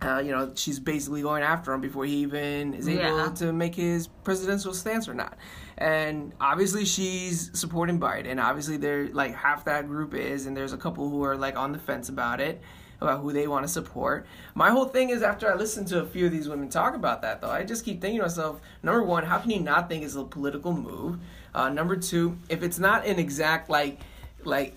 uh, 0.00 0.18
you 0.24 0.30
know, 0.32 0.52
she's 0.54 0.78
basically 0.78 1.22
going 1.22 1.42
after 1.42 1.72
him 1.72 1.80
before 1.80 2.04
he 2.04 2.16
even 2.16 2.74
is 2.74 2.88
able 2.88 3.02
Yeah. 3.02 3.28
to 3.36 3.52
make 3.52 3.74
his 3.74 4.06
presidential 4.06 4.72
stance 4.74 5.08
or 5.08 5.14
not. 5.14 5.36
And 5.78 6.32
obviously, 6.40 6.84
she's 6.84 7.50
supporting 7.58 7.98
Biden. 7.98 8.40
Obviously, 8.42 8.76
they're 8.76 9.08
like 9.08 9.34
half 9.34 9.64
that 9.64 9.88
group 9.88 10.14
is, 10.14 10.46
and 10.46 10.56
there's 10.56 10.72
a 10.72 10.76
couple 10.78 11.08
who 11.08 11.24
are 11.24 11.36
like 11.36 11.56
on 11.56 11.72
the 11.72 11.78
fence 11.78 12.08
about 12.08 12.40
it 12.40 12.60
about 13.04 13.20
who 13.20 13.32
they 13.32 13.46
want 13.46 13.64
to 13.64 13.68
support. 13.72 14.26
My 14.54 14.70
whole 14.70 14.86
thing 14.86 15.10
is 15.10 15.22
after 15.22 15.50
I 15.50 15.54
listen 15.54 15.84
to 15.86 16.00
a 16.00 16.06
few 16.06 16.26
of 16.26 16.32
these 16.32 16.48
women 16.48 16.68
talk 16.68 16.94
about 16.94 17.22
that, 17.22 17.40
though, 17.40 17.50
I 17.50 17.62
just 17.64 17.84
keep 17.84 18.00
thinking 18.00 18.18
to 18.18 18.24
myself: 18.24 18.60
number 18.82 19.02
one, 19.02 19.24
how 19.24 19.38
can 19.38 19.50
you 19.50 19.60
not 19.60 19.88
think 19.88 20.02
it's 20.04 20.16
a 20.16 20.24
political 20.24 20.72
move? 20.72 21.18
Uh, 21.54 21.68
number 21.68 21.96
two, 21.96 22.36
if 22.48 22.62
it's 22.62 22.78
not 22.78 23.06
an 23.06 23.18
exact 23.18 23.70
like 23.70 24.00
like 24.44 24.74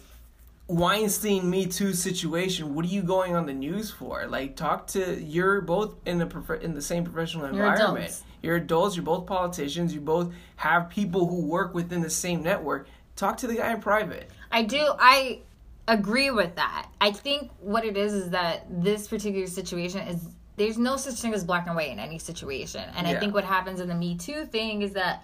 Weinstein 0.67 1.49
Me 1.49 1.65
Too 1.65 1.93
situation, 1.93 2.75
what 2.75 2.83
are 2.83 2.89
you 2.89 3.01
going 3.01 3.35
on 3.35 3.45
the 3.45 3.53
news 3.53 3.89
for? 3.89 4.27
Like, 4.27 4.55
talk 4.55 4.87
to 4.87 5.21
you're 5.21 5.61
both 5.61 5.95
in 6.05 6.17
the 6.17 6.25
prof- 6.25 6.61
in 6.61 6.73
the 6.73 6.81
same 6.81 7.05
professional 7.05 7.43
You're 7.53 7.65
environment. 7.65 8.05
adults. 8.05 8.23
You're 8.41 8.57
adults. 8.57 8.95
You're 8.95 9.05
both 9.05 9.25
politicians. 9.25 9.93
You 9.93 10.01
both 10.01 10.33
have 10.57 10.89
people 10.89 11.27
who 11.27 11.45
work 11.45 11.73
within 11.73 12.01
the 12.01 12.09
same 12.09 12.43
network. 12.43 12.87
Talk 13.15 13.37
to 13.37 13.47
the 13.47 13.55
guy 13.55 13.71
in 13.73 13.79
private. 13.79 14.29
I 14.51 14.63
do. 14.63 14.93
I 14.99 15.39
agree 15.87 16.31
with 16.31 16.55
that. 16.55 16.89
I 16.99 17.11
think 17.11 17.51
what 17.59 17.85
it 17.85 17.97
is 17.97 18.13
is 18.13 18.29
that 18.31 18.65
this 18.69 19.07
particular 19.07 19.47
situation 19.47 20.01
is 20.01 20.27
there's 20.57 20.77
no 20.77 20.97
such 20.97 21.15
thing 21.15 21.33
as 21.33 21.43
black 21.43 21.67
and 21.67 21.75
white 21.75 21.91
in 21.91 21.99
any 21.99 22.17
situation. 22.17 22.83
And 22.95 23.07
I 23.07 23.19
think 23.19 23.33
what 23.33 23.43
happens 23.43 23.79
in 23.79 23.87
the 23.87 23.95
Me 23.95 24.17
Too 24.17 24.45
thing 24.45 24.81
is 24.81 24.93
that 24.93 25.23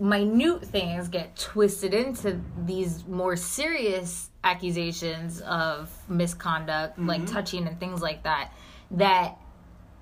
minute 0.00 0.64
things 0.64 1.08
get 1.08 1.36
twisted 1.36 1.92
into 1.92 2.40
these 2.64 3.06
more 3.06 3.36
serious 3.36 4.30
accusations 4.42 5.42
of 5.42 5.90
misconduct, 6.08 6.98
like 6.98 7.20
mm-hmm. 7.20 7.34
touching 7.34 7.66
and 7.66 7.78
things 7.78 8.00
like 8.00 8.22
that, 8.22 8.52
that 8.92 9.36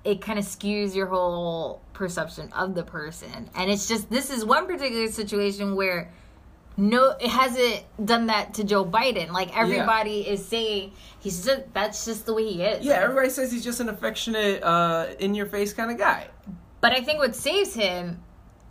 it 0.05 0.21
kind 0.21 0.39
of 0.39 0.45
skews 0.45 0.95
your 0.95 1.07
whole 1.07 1.81
perception 1.91 2.51
of 2.53 2.75
the 2.75 2.83
person. 2.83 3.49
And 3.55 3.69
it's 3.69 3.89
just 3.89 4.09
this 4.09 4.29
is 4.29 4.45
one 4.45 4.67
particular 4.67 5.07
situation 5.09 5.75
where 5.75 6.13
no 6.79 7.15
it 7.19 7.29
hasn't 7.29 7.83
done 8.03 8.27
that 8.27 8.53
to 8.55 8.63
Joe 8.63 8.85
Biden. 8.85 9.31
Like 9.31 9.55
everybody 9.55 10.21
is 10.27 10.45
saying 10.45 10.93
he's 11.19 11.45
just 11.45 11.73
that's 11.73 12.05
just 12.05 12.25
the 12.25 12.33
way 12.33 12.51
he 12.51 12.63
is. 12.63 12.85
Yeah, 12.85 12.95
everybody 12.95 13.29
says 13.29 13.51
he's 13.51 13.63
just 13.63 13.79
an 13.79 13.89
affectionate, 13.89 14.63
uh, 14.63 15.07
in 15.19 15.35
your 15.35 15.45
face 15.45 15.73
kind 15.73 15.91
of 15.91 15.97
guy. 15.97 16.27
But 16.81 16.93
I 16.93 17.01
think 17.01 17.19
what 17.19 17.35
saves 17.35 17.73
him 17.73 18.21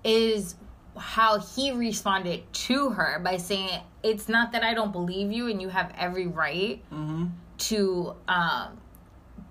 is 0.03 0.55
how 0.97 1.39
he 1.39 1.71
responded 1.73 2.51
to 2.53 2.91
her 2.91 3.21
by 3.23 3.37
saying, 3.37 3.81
"It's 4.03 4.29
not 4.29 4.53
that 4.53 4.63
I 4.65 4.75
don't 4.75 4.93
believe 4.93 5.31
you, 5.31 5.49
and 5.49 5.61
you 5.61 5.69
have 5.69 5.93
every 5.97 6.27
right 6.27 6.83
to 7.59 8.15
um, 8.29 8.79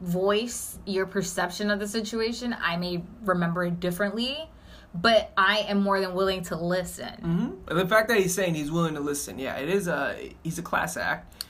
voice 0.02 0.80
your 0.86 1.06
perception 1.06 1.70
of 1.70 1.80
the 1.80 1.88
situation. 1.88 2.56
I 2.60 2.78
may 2.78 3.04
remember 3.24 3.65
it 3.65 3.80
differently, 3.80 4.50
but 4.93 5.32
I 5.38 5.60
am 5.67 5.82
more 5.82 6.00
than 6.00 6.13
willing 6.13 6.43
to 6.43 6.56
listen." 6.56 7.10
Mm-hmm. 7.10 7.76
The 7.78 7.88
fact 7.88 8.08
that 8.10 8.17
he's 8.17 8.34
saying 8.34 8.56
he's 8.56 8.71
willing 8.71 8.95
to 8.95 9.02
listen, 9.02 9.39
yeah, 9.39 9.56
it 9.58 9.69
is 9.69 9.88
a 9.88 10.34
he's 10.43 10.60
a 10.60 10.63
class 10.63 10.97
act. 10.97 11.45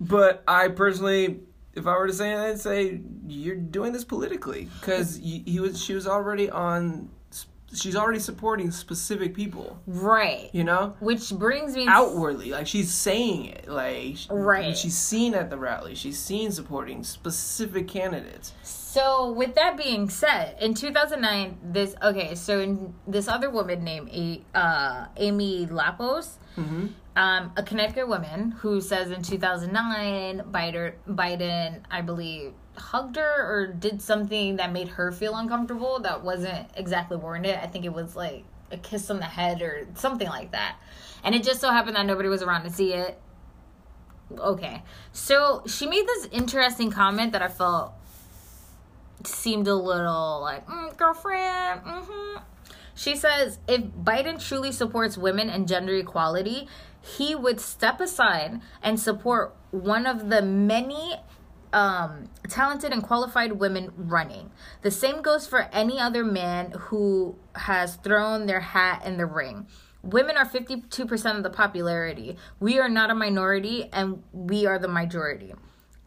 But 0.00 0.42
I 0.46 0.68
personally, 0.68 1.40
if 1.74 1.86
I 1.86 1.96
were 1.96 2.06
to 2.06 2.12
say 2.12 2.32
it, 2.32 2.38
I'd 2.38 2.60
say 2.60 3.00
you're 3.26 3.56
doing 3.56 3.92
this 3.92 4.04
politically 4.04 4.68
because 4.80 5.16
he 5.16 5.60
was 5.60 5.82
she 5.82 5.94
was 5.94 6.06
already 6.06 6.50
on. 6.50 7.10
She's 7.74 7.96
already 7.96 8.20
supporting 8.20 8.70
specific 8.70 9.34
people, 9.34 9.78
Right. 9.86 10.50
you 10.52 10.62
know, 10.64 10.94
Which 11.00 11.30
brings 11.30 11.74
me 11.74 11.86
outwardly. 11.88 12.50
Like 12.50 12.66
she's 12.66 12.92
saying 12.92 13.46
it, 13.46 13.68
like 13.68 14.16
Right. 14.30 14.76
She's 14.76 14.96
seen 14.96 15.34
at 15.34 15.50
the 15.50 15.58
rally. 15.58 15.94
She's 15.94 16.18
seen 16.18 16.52
supporting 16.52 17.02
specific 17.04 17.88
candidates. 17.88 18.52
So, 18.62 19.30
with 19.32 19.54
that 19.56 19.76
being 19.76 20.08
said, 20.08 20.56
in 20.60 20.72
2009, 20.74 21.58
this 21.62 21.94
okay. 22.02 22.34
So, 22.34 22.60
in 22.60 22.94
this 23.06 23.28
other 23.28 23.50
woman 23.50 23.84
named 23.84 24.08
A, 24.10 24.42
uh, 24.56 25.06
Amy 25.18 25.66
Lappos, 25.66 26.36
um, 27.16 27.52
a 27.56 27.62
Connecticut 27.62 28.06
woman 28.06 28.52
who 28.52 28.80
says 28.80 29.10
in 29.10 29.22
2009, 29.22 30.42
Biden, 30.52 31.80
I 31.90 32.00
believe, 32.02 32.52
hugged 32.76 33.16
her 33.16 33.46
or 33.50 33.66
did 33.66 34.02
something 34.02 34.56
that 34.56 34.70
made 34.70 34.88
her 34.88 35.10
feel 35.10 35.34
uncomfortable. 35.34 35.98
That 36.00 36.22
wasn't 36.22 36.68
exactly 36.76 37.16
warranted. 37.16 37.56
I 37.56 37.66
think 37.66 37.86
it 37.86 37.92
was 37.92 38.14
like 38.14 38.44
a 38.70 38.76
kiss 38.76 39.10
on 39.10 39.18
the 39.18 39.24
head 39.24 39.62
or 39.62 39.86
something 39.94 40.28
like 40.28 40.52
that. 40.52 40.76
And 41.24 41.34
it 41.34 41.42
just 41.42 41.60
so 41.60 41.70
happened 41.70 41.96
that 41.96 42.06
nobody 42.06 42.28
was 42.28 42.42
around 42.42 42.64
to 42.64 42.70
see 42.70 42.92
it. 42.92 43.18
Okay, 44.38 44.82
so 45.12 45.62
she 45.66 45.86
made 45.86 46.06
this 46.06 46.26
interesting 46.32 46.90
comment 46.90 47.32
that 47.32 47.42
I 47.42 47.48
felt 47.48 47.92
seemed 49.24 49.66
a 49.68 49.74
little 49.74 50.40
like 50.42 50.66
mm, 50.66 50.96
girlfriend. 50.96 51.80
hmm 51.84 52.38
She 52.94 53.16
says 53.16 53.58
if 53.68 53.82
Biden 53.82 54.44
truly 54.44 54.72
supports 54.72 55.16
women 55.16 55.48
and 55.48 55.68
gender 55.68 55.94
equality, 55.94 56.68
he 57.06 57.34
would 57.34 57.60
step 57.60 58.00
aside 58.00 58.60
and 58.82 58.98
support 58.98 59.54
one 59.70 60.06
of 60.06 60.28
the 60.28 60.42
many 60.42 61.14
um, 61.72 62.30
talented 62.48 62.92
and 62.92 63.02
qualified 63.02 63.52
women 63.52 63.92
running. 63.96 64.50
The 64.82 64.90
same 64.90 65.22
goes 65.22 65.46
for 65.46 65.68
any 65.72 66.00
other 66.00 66.24
man 66.24 66.72
who 66.72 67.36
has 67.54 67.96
thrown 67.96 68.46
their 68.46 68.60
hat 68.60 69.04
in 69.04 69.18
the 69.18 69.26
ring. 69.26 69.66
Women 70.02 70.36
are 70.36 70.46
52% 70.46 71.36
of 71.36 71.42
the 71.42 71.50
popularity. 71.50 72.36
We 72.60 72.78
are 72.78 72.88
not 72.88 73.10
a 73.10 73.14
minority 73.14 73.88
and 73.92 74.22
we 74.32 74.66
are 74.66 74.78
the 74.78 74.88
majority. 74.88 75.52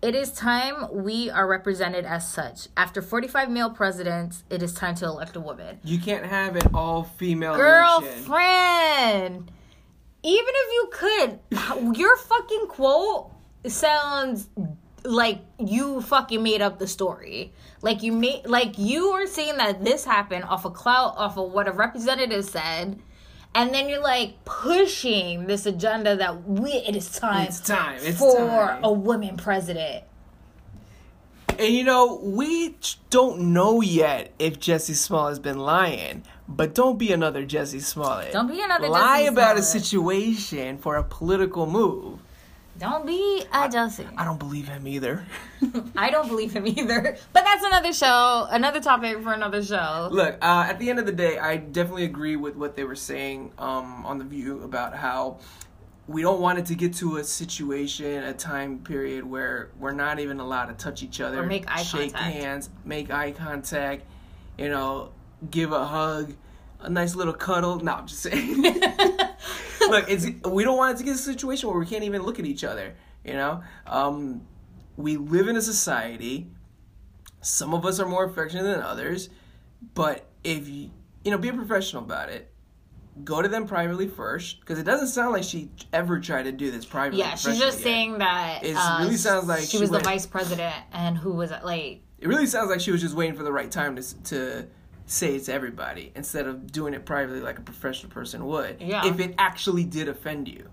It 0.01 0.15
is 0.15 0.31
time 0.31 1.03
we 1.03 1.29
are 1.29 1.45
represented 1.45 2.05
as 2.05 2.27
such. 2.27 2.69
After 2.77 3.01
45 3.01 3.49
male 3.49 3.69
presidents, 3.69 4.45
it 4.49 4.63
is 4.63 4.73
time 4.73 4.95
to 4.95 5.05
elect 5.05 5.35
a 5.35 5.41
woman. 5.41 5.79
You 5.83 5.99
can't 5.99 6.25
have 6.25 6.55
an 6.55 6.73
all 6.73 7.03
female 7.03 7.55
election. 7.99 8.23
Even 10.23 10.53
if 10.53 10.73
you 10.73 10.89
could, 10.91 11.95
your 11.97 12.17
fucking 12.17 12.65
quote 12.67 13.31
sounds 13.67 14.49
like 15.03 15.39
you 15.57 16.01
fucking 16.01 16.43
made 16.43 16.61
up 16.61 16.79
the 16.79 16.87
story. 16.87 17.53
Like 17.81 18.03
you 18.03 18.11
made 18.11 18.45
like 18.45 18.77
you 18.77 19.07
are 19.11 19.27
saying 19.27 19.57
that 19.57 19.83
this 19.83 20.03
happened 20.05 20.43
off 20.43 20.65
a 20.65 20.69
clout 20.69 21.15
off 21.17 21.37
of 21.37 21.51
what 21.51 21.67
a 21.67 21.71
representative 21.71 22.45
said. 22.45 22.99
And 23.55 23.73
then 23.73 23.89
you're 23.89 24.03
like 24.03 24.43
pushing 24.45 25.47
this 25.47 25.65
agenda 25.65 26.15
that 26.17 26.47
we 26.47 26.71
it 26.71 26.95
is 26.95 27.09
time, 27.09 27.47
It's 27.47 27.59
time. 27.59 27.99
It's 28.01 28.19
for 28.19 28.35
time. 28.37 28.83
a 28.83 28.91
woman 28.91 29.37
president. 29.37 30.03
And 31.59 31.73
you 31.73 31.83
know, 31.83 32.19
we 32.23 32.77
don't 33.09 33.53
know 33.53 33.81
yet 33.81 34.31
if 34.39 34.61
Jesse 34.61 34.93
Smollett 34.93 35.31
has 35.31 35.39
been 35.39 35.59
lying, 35.59 36.23
but 36.47 36.73
don't 36.73 36.97
be 36.97 37.11
another 37.11 37.45
Jesse 37.45 37.81
Smollett. 37.81 38.31
Don't 38.31 38.47
be 38.47 38.61
another 38.61 38.87
Lie 38.87 39.23
Jussie 39.23 39.27
about 39.27 39.57
a 39.57 39.61
situation 39.61 40.77
for 40.77 40.95
a 40.95 41.03
political 41.03 41.65
move. 41.65 42.19
Don't 42.77 43.05
be 43.05 43.43
a 43.51 43.67
Jussie. 43.67 44.09
I 44.17 44.23
don't 44.23 44.39
believe 44.39 44.69
him 44.69 44.87
either. 44.87 45.25
I 45.97 46.09
don't 46.09 46.29
believe 46.29 46.53
him 46.53 46.65
either. 46.65 47.17
But 47.33 47.43
that's 47.43 47.65
another 47.65 47.91
show, 47.91 48.47
another 48.49 48.79
topic 48.79 49.21
for 49.21 49.33
another 49.33 49.61
show. 49.61 50.07
Look, 50.09 50.37
uh, 50.41 50.65
at 50.65 50.79
the 50.79 50.89
end 50.89 50.97
of 50.97 51.05
the 51.05 51.11
day, 51.11 51.39
I 51.39 51.57
definitely 51.57 52.05
agree 52.05 52.37
with 52.37 52.55
what 52.55 52.77
they 52.77 52.85
were 52.85 52.95
saying 52.95 53.51
um, 53.57 54.05
on 54.05 54.17
the 54.17 54.23
View 54.23 54.63
about 54.63 54.95
how 54.95 55.39
we 56.09 56.23
don't 56.23 56.41
want 56.41 56.57
it 56.57 56.65
to 56.65 56.73
get 56.73 56.95
to 56.95 57.17
a 57.17 57.23
situation, 57.23 58.23
a 58.23 58.33
time 58.33 58.79
period 58.79 59.23
where 59.23 59.69
we're 59.77 59.91
not 59.91 60.19
even 60.19 60.39
allowed 60.39 60.65
to 60.65 60.73
touch 60.73 61.03
each 61.03 61.21
other, 61.21 61.43
Or 61.43 61.45
make 61.45 61.69
eye 61.69 61.83
shake 61.83 62.13
contact. 62.13 62.33
hands, 62.33 62.69
make 62.83 63.11
eye 63.11 63.31
contact, 63.31 64.05
you 64.57 64.69
know, 64.69 65.11
give 65.51 65.71
a 65.71 65.85
hug, 65.85 66.33
a 66.79 66.89
nice 66.89 67.13
little 67.13 67.33
cuddle. 67.33 67.79
No, 67.79 67.93
I'm 67.93 68.07
just 68.07 68.23
saying. 68.23 68.63
Look, 69.81 70.09
it's 70.09 70.25
we 70.47 70.63
don't 70.63 70.77
want 70.77 70.95
it 70.95 70.97
to 70.97 71.03
get 71.03 71.11
to 71.11 71.15
a 71.15 71.17
situation 71.17 71.69
where 71.69 71.77
we 71.77 71.85
can't 71.85 72.03
even 72.03 72.23
look 72.23 72.39
at 72.39 72.45
each 72.45 72.63
other. 72.63 72.95
You 73.23 73.33
know, 73.33 73.61
um, 73.85 74.41
we 74.97 75.17
live 75.17 75.47
in 75.47 75.57
a 75.57 75.61
society. 75.61 76.47
Some 77.41 77.75
of 77.75 77.85
us 77.85 77.99
are 77.99 78.07
more 78.07 78.25
affectionate 78.25 78.63
than 78.63 78.81
others, 78.81 79.29
but 79.93 80.25
if 80.43 80.67
you 80.67 80.89
you 81.23 81.29
know, 81.29 81.37
be 81.37 81.49
a 81.49 81.53
professional 81.53 82.01
about 82.03 82.29
it. 82.29 82.51
Go 83.23 83.41
to 83.41 83.47
them 83.47 83.65
privately 83.67 84.07
first, 84.07 84.59
because 84.59 84.79
it 84.79 84.83
doesn't 84.83 85.07
sound 85.07 85.33
like 85.33 85.43
she 85.43 85.69
ever 85.91 86.19
tried 86.19 86.43
to 86.43 86.51
do 86.51 86.71
this 86.71 86.85
privately. 86.85 87.19
Yeah, 87.19 87.35
she's 87.35 87.59
just 87.59 87.79
yet. 87.79 87.83
saying 87.83 88.17
that 88.19 88.63
It 88.63 88.75
uh, 88.75 88.99
really 89.01 89.17
sounds 89.17 89.47
like 89.47 89.61
she, 89.61 89.67
she 89.67 89.77
was 89.79 89.89
went- 89.89 90.03
the 90.03 90.09
vice 90.09 90.25
president 90.25 90.75
and 90.93 91.17
who 91.17 91.33
was 91.33 91.51
like 91.63 92.01
It 92.19 92.27
really 92.27 92.45
sounds 92.45 92.69
like 92.69 92.79
she 92.79 92.91
was 92.91 93.01
just 93.01 93.15
waiting 93.15 93.35
for 93.35 93.43
the 93.43 93.51
right 93.51 93.69
time 93.71 93.95
to 93.95 94.23
to 94.25 94.67
say 95.05 95.35
it 95.35 95.43
to 95.45 95.53
everybody 95.53 96.11
instead 96.15 96.45
of 96.45 96.71
doing 96.71 96.93
it 96.93 97.03
privately 97.05 97.41
like 97.41 97.57
a 97.57 97.63
professional 97.63 98.11
person 98.11 98.45
would. 98.45 98.77
Yeah. 98.79 99.05
If 99.07 99.19
it 99.19 99.33
actually 99.39 99.83
did 99.83 100.07
offend 100.07 100.47
you, 100.47 100.69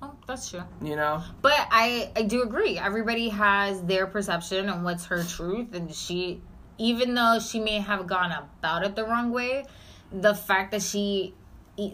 Oh, 0.00 0.14
that's 0.26 0.50
true. 0.50 0.62
you 0.82 0.94
know. 0.96 1.22
But 1.42 1.66
I 1.70 2.10
I 2.14 2.22
do 2.22 2.42
agree. 2.42 2.78
Everybody 2.78 3.30
has 3.30 3.82
their 3.82 4.06
perception 4.06 4.68
and 4.68 4.84
what's 4.84 5.06
her 5.06 5.24
truth 5.24 5.74
and 5.74 5.92
she 5.92 6.40
even 6.78 7.14
though 7.14 7.40
she 7.40 7.58
may 7.58 7.80
have 7.80 8.06
gone 8.06 8.30
about 8.30 8.84
it 8.84 8.94
the 8.94 9.04
wrong 9.04 9.32
way, 9.32 9.64
the 10.12 10.34
fact 10.34 10.70
that 10.70 10.82
she 10.82 11.34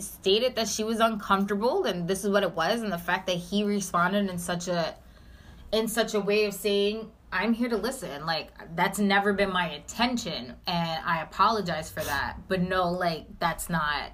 stated 0.00 0.56
that 0.56 0.68
she 0.68 0.84
was 0.84 1.00
uncomfortable 1.00 1.84
and 1.84 2.08
this 2.08 2.24
is 2.24 2.30
what 2.30 2.42
it 2.42 2.52
was 2.52 2.82
and 2.82 2.92
the 2.92 2.98
fact 2.98 3.26
that 3.26 3.36
he 3.36 3.64
responded 3.64 4.30
in 4.30 4.38
such 4.38 4.68
a 4.68 4.94
in 5.72 5.88
such 5.88 6.14
a 6.14 6.20
way 6.20 6.46
of 6.46 6.54
saying 6.54 7.10
I'm 7.32 7.52
here 7.52 7.68
to 7.68 7.76
listen. 7.76 8.24
Like 8.26 8.50
that's 8.76 8.98
never 8.98 9.32
been 9.32 9.52
my 9.52 9.70
intention 9.70 10.54
and 10.66 11.04
I 11.04 11.22
apologize 11.22 11.90
for 11.90 12.00
that. 12.04 12.36
But 12.48 12.62
no, 12.62 12.90
like 12.90 13.26
that's 13.38 13.68
not 13.68 14.12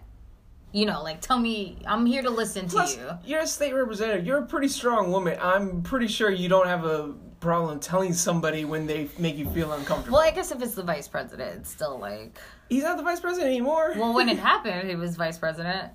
you 0.72 0.86
know, 0.86 1.02
like 1.02 1.20
tell 1.20 1.38
me 1.38 1.78
I'm 1.86 2.06
here 2.06 2.22
to 2.22 2.30
listen 2.30 2.68
to 2.68 2.88
you. 2.96 3.10
you're 3.24 3.40
a 3.40 3.46
state 3.46 3.74
representative. 3.74 4.26
You're 4.26 4.38
a 4.38 4.46
pretty 4.46 4.68
strong 4.68 5.10
woman. 5.10 5.38
I'm 5.40 5.82
pretty 5.82 6.06
sure 6.06 6.30
you 6.30 6.48
don't 6.48 6.66
have 6.66 6.84
a 6.84 7.14
problem 7.40 7.80
telling 7.80 8.12
somebody 8.12 8.64
when 8.64 8.86
they 8.86 9.08
make 9.18 9.36
you 9.36 9.48
feel 9.50 9.72
uncomfortable. 9.72 10.18
Well, 10.18 10.26
I 10.26 10.30
guess 10.30 10.52
if 10.52 10.62
it's 10.62 10.74
the 10.74 10.82
vice 10.82 11.08
president, 11.08 11.60
it's 11.60 11.70
still 11.70 11.98
like. 11.98 12.38
He's 12.68 12.84
not 12.84 12.96
the 12.96 13.02
vice 13.02 13.20
president 13.20 13.48
anymore. 13.48 13.94
Well, 13.96 14.14
when 14.14 14.28
it 14.28 14.38
happened, 14.50 14.88
he 14.88 14.96
was 14.96 15.16
vice 15.16 15.38
president. 15.38 15.92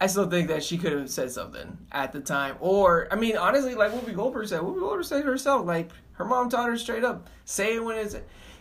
I 0.00 0.06
still 0.06 0.28
think 0.28 0.48
that 0.48 0.62
she 0.62 0.78
could 0.78 0.92
have 0.92 1.10
said 1.10 1.30
something 1.30 1.76
at 1.90 2.12
the 2.12 2.20
time. 2.20 2.56
Or, 2.60 3.08
I 3.10 3.16
mean, 3.16 3.36
honestly, 3.36 3.74
like 3.74 3.92
Whoopi 3.92 4.14
Goldberg 4.14 4.46
said, 4.46 4.60
Whoopi 4.60 4.78
Goldberg 4.78 5.04
said 5.04 5.24
herself, 5.24 5.66
like, 5.66 5.90
her 6.12 6.24
mom 6.24 6.48
taught 6.48 6.68
her 6.68 6.76
straight 6.76 7.04
up, 7.04 7.28
say 7.44 7.76
it 7.76 7.84
when 7.84 7.98
it's. 7.98 8.16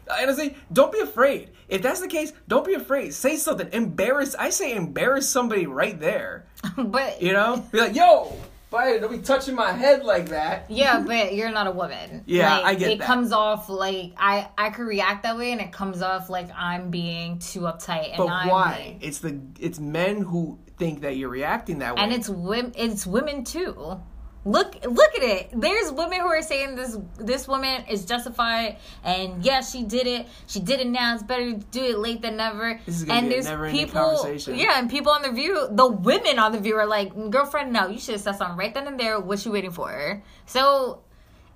Honestly, 0.09 0.55
don't 0.71 0.91
be 0.91 0.99
afraid. 0.99 1.49
If 1.67 1.81
that's 1.81 1.99
the 1.99 2.07
case, 2.07 2.31
don't 2.47 2.65
be 2.65 2.75
afraid. 2.75 3.13
Say 3.13 3.35
something. 3.35 3.67
Embarrass. 3.73 4.35
I 4.35 4.51
say 4.51 4.73
embarrass 4.73 5.27
somebody 5.27 5.67
right 5.67 5.99
there. 5.99 6.45
but 6.77 7.21
You 7.21 7.33
know? 7.33 7.57
Be 7.71 7.79
like, 7.81 7.93
yo, 7.93 8.33
buddy, 8.69 8.99
don't 8.99 9.11
be 9.11 9.19
touching 9.19 9.55
my 9.55 9.71
head 9.71 10.03
like 10.03 10.29
that. 10.29 10.69
yeah, 10.69 10.99
but 10.99 11.33
you're 11.33 11.51
not 11.51 11.67
a 11.67 11.71
woman. 11.71 12.23
Yeah, 12.27 12.57
Like, 12.57 12.65
I 12.65 12.75
get 12.75 12.91
It 12.91 12.99
that. 12.99 13.05
comes 13.05 13.31
off 13.31 13.69
like 13.69 14.13
I 14.17 14.49
I 14.57 14.69
could 14.69 14.87
react 14.87 15.23
that 15.23 15.37
way, 15.37 15.51
and 15.51 15.61
it 15.61 15.71
comes 15.71 16.01
off 16.01 16.29
like 16.29 16.49
I'm 16.55 16.89
being 16.89 17.39
too 17.39 17.61
uptight. 17.61 18.09
And 18.09 18.17
But 18.17 18.27
I'm 18.27 18.47
why? 18.49 18.97
It's 19.01 19.19
the 19.19 19.39
it's 19.59 19.79
men 19.79 20.21
who 20.21 20.59
think 20.77 21.01
that 21.01 21.17
you're 21.17 21.29
reacting 21.29 21.79
that 21.79 21.95
way. 21.95 22.01
And 22.01 22.11
it's 22.13 22.29
women. 22.29 22.73
It's 22.75 23.07
women 23.07 23.43
too. 23.43 23.99
Look, 24.47 24.75
look 24.85 25.15
at 25.15 25.23
it. 25.23 25.49
There's 25.53 25.91
women 25.91 26.21
who 26.21 26.27
are 26.27 26.41
saying 26.41 26.75
this 26.75 26.97
this 27.17 27.47
woman 27.47 27.83
is 27.89 28.05
justified, 28.05 28.77
and 29.03 29.43
yes, 29.43 29.71
she 29.71 29.83
did 29.83 30.07
it. 30.07 30.27
She 30.47 30.61
did 30.61 30.79
it 30.79 30.87
now. 30.87 31.15
It's 31.15 31.23
better 31.23 31.51
to 31.51 31.57
do 31.57 31.83
it 31.83 31.97
late 31.99 32.21
than 32.21 32.37
never. 32.37 32.79
This 32.85 32.95
is 32.95 33.03
gonna 33.03 33.19
and 33.19 33.29
be 33.29 33.35
a 33.35 33.43
there's 33.43 33.71
people, 33.71 34.17
conversation. 34.17 34.55
yeah, 34.55 34.79
and 34.79 34.89
people 34.89 35.11
on 35.11 35.21
the 35.21 35.31
view, 35.31 35.67
the 35.71 35.87
women 35.87 36.39
on 36.39 36.53
the 36.53 36.59
view 36.59 36.75
are 36.75 36.87
like, 36.87 37.13
girlfriend, 37.29 37.73
no, 37.73 37.87
you 37.87 37.99
should 37.99 38.13
have 38.13 38.21
said 38.21 38.37
something 38.37 38.57
right 38.57 38.73
then 38.73 38.87
and 38.87 38.97
there. 38.97 39.19
What 39.19 39.45
you 39.45 39.51
waiting 39.51 39.71
for? 39.71 40.23
So 40.45 41.01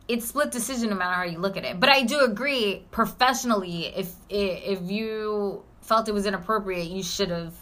it's 0.09 0.27
split 0.27 0.51
decision 0.51 0.89
no 0.89 0.97
matter 0.97 1.15
how 1.15 1.23
you 1.23 1.39
look 1.39 1.55
at 1.55 1.63
it. 1.63 1.79
But 1.79 1.89
I 1.89 2.03
do 2.03 2.19
agree 2.19 2.85
professionally, 2.91 3.85
if 3.85 4.13
if 4.29 4.81
you 4.91 5.63
felt 5.79 6.09
it 6.09 6.13
was 6.13 6.25
inappropriate, 6.25 6.87
you 6.87 7.03
should 7.03 7.29
have 7.29 7.53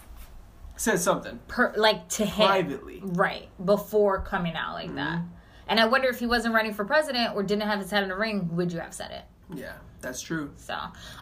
said 0.80 1.00
something 1.00 1.40
per, 1.48 1.74
like 1.76 2.08
to 2.10 2.26
him 2.26 2.48
privately. 2.48 3.02
right 3.04 3.50
before 3.66 4.22
coming 4.22 4.56
out 4.56 4.74
like 4.74 4.94
that 4.96 5.18
Mm-hmm. 5.20 5.28
and 5.68 5.80
i 5.80 5.86
wonder 5.86 6.08
if 6.10 6.20
he 6.20 6.26
wasn't 6.26 6.54
running 6.54 6.74
for 6.74 6.86
president 6.86 7.36
or 7.36 7.44
didn't 7.44 7.64
have 7.68 7.80
his 7.80 7.92
head 7.92 8.04
in 8.04 8.10
the 8.10 8.16
ring 8.16 8.56
would 8.56 8.72
you 8.72 8.80
have 8.80 8.94
said 8.94 9.12
it 9.12 9.24
Yeah, 9.58 9.74
that's 10.02 10.22
true. 10.22 10.52
so 10.56 10.76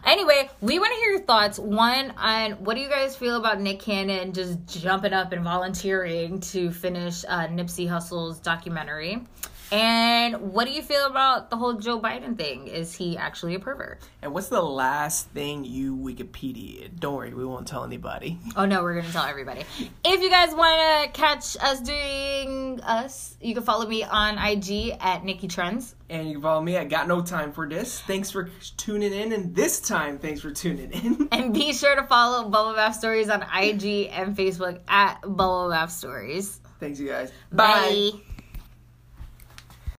anyway 0.04 0.48
we 0.60 0.78
want 0.78 0.92
to 0.92 0.96
hear 1.00 1.10
your 1.10 1.22
thoughts 1.22 1.58
one 1.58 2.12
on 2.16 2.52
what 2.64 2.74
do 2.76 2.80
you 2.80 2.88
guys 2.88 3.16
feel 3.16 3.36
about 3.36 3.60
nick 3.60 3.80
cannon 3.80 4.32
just 4.32 4.58
jumping 4.66 5.12
up 5.12 5.32
and 5.32 5.42
volunteering 5.44 6.38
to 6.40 6.70
finish 6.70 7.24
uh, 7.26 7.48
nipsey 7.48 7.88
hussle's 7.88 8.38
documentary 8.38 9.24
and 9.70 10.52
what 10.52 10.66
do 10.66 10.72
you 10.72 10.82
feel 10.82 11.06
about 11.06 11.50
the 11.50 11.56
whole 11.56 11.74
joe 11.74 12.00
biden 12.00 12.36
thing 12.36 12.68
is 12.68 12.94
he 12.94 13.16
actually 13.16 13.54
a 13.54 13.58
pervert 13.60 14.00
And 14.22 14.32
what's 14.34 14.48
the 14.48 14.62
last 14.62 15.28
thing 15.30 15.64
you 15.64 15.96
Wikipedia? 15.96 16.90
Don't 16.98 17.14
worry, 17.14 17.32
we 17.34 17.44
won't 17.44 17.66
tell 17.68 17.84
anybody. 17.84 18.38
Oh 18.56 18.64
no, 18.66 18.82
we're 18.82 18.96
gonna 19.00 19.12
tell 19.12 19.24
everybody. 19.24 19.62
If 20.04 20.20
you 20.20 20.30
guys 20.30 20.52
want 20.54 20.80
to 21.14 21.20
catch 21.20 21.56
us 21.60 21.80
doing 21.80 22.80
us, 22.82 23.36
you 23.40 23.54
can 23.54 23.62
follow 23.62 23.86
me 23.86 24.02
on 24.02 24.36
IG 24.38 24.96
at 25.00 25.24
Nikki 25.24 25.46
Trends. 25.46 25.94
And 26.10 26.26
you 26.26 26.34
can 26.34 26.42
follow 26.42 26.60
me. 26.62 26.76
I 26.76 26.84
got 26.84 27.06
no 27.06 27.22
time 27.22 27.52
for 27.52 27.68
this. 27.68 28.00
Thanks 28.00 28.30
for 28.30 28.50
tuning 28.76 29.12
in, 29.12 29.32
and 29.32 29.54
this 29.54 29.80
time, 29.80 30.18
thanks 30.18 30.40
for 30.40 30.50
tuning 30.50 30.90
in. 30.90 31.28
And 31.32 31.54
be 31.54 31.72
sure 31.72 31.94
to 31.94 32.02
follow 32.04 32.48
Bubble 32.48 32.74
Bath 32.74 32.96
Stories 32.96 33.28
on 33.28 33.42
IG 33.42 34.08
and 34.10 34.36
Facebook 34.36 34.80
at 34.88 35.20
Bubble 35.22 35.68
Bath 35.70 35.92
Stories. 35.92 36.60
thanks, 36.80 36.98
you 36.98 37.08
guys. 37.08 37.30
Bye. 37.52 38.10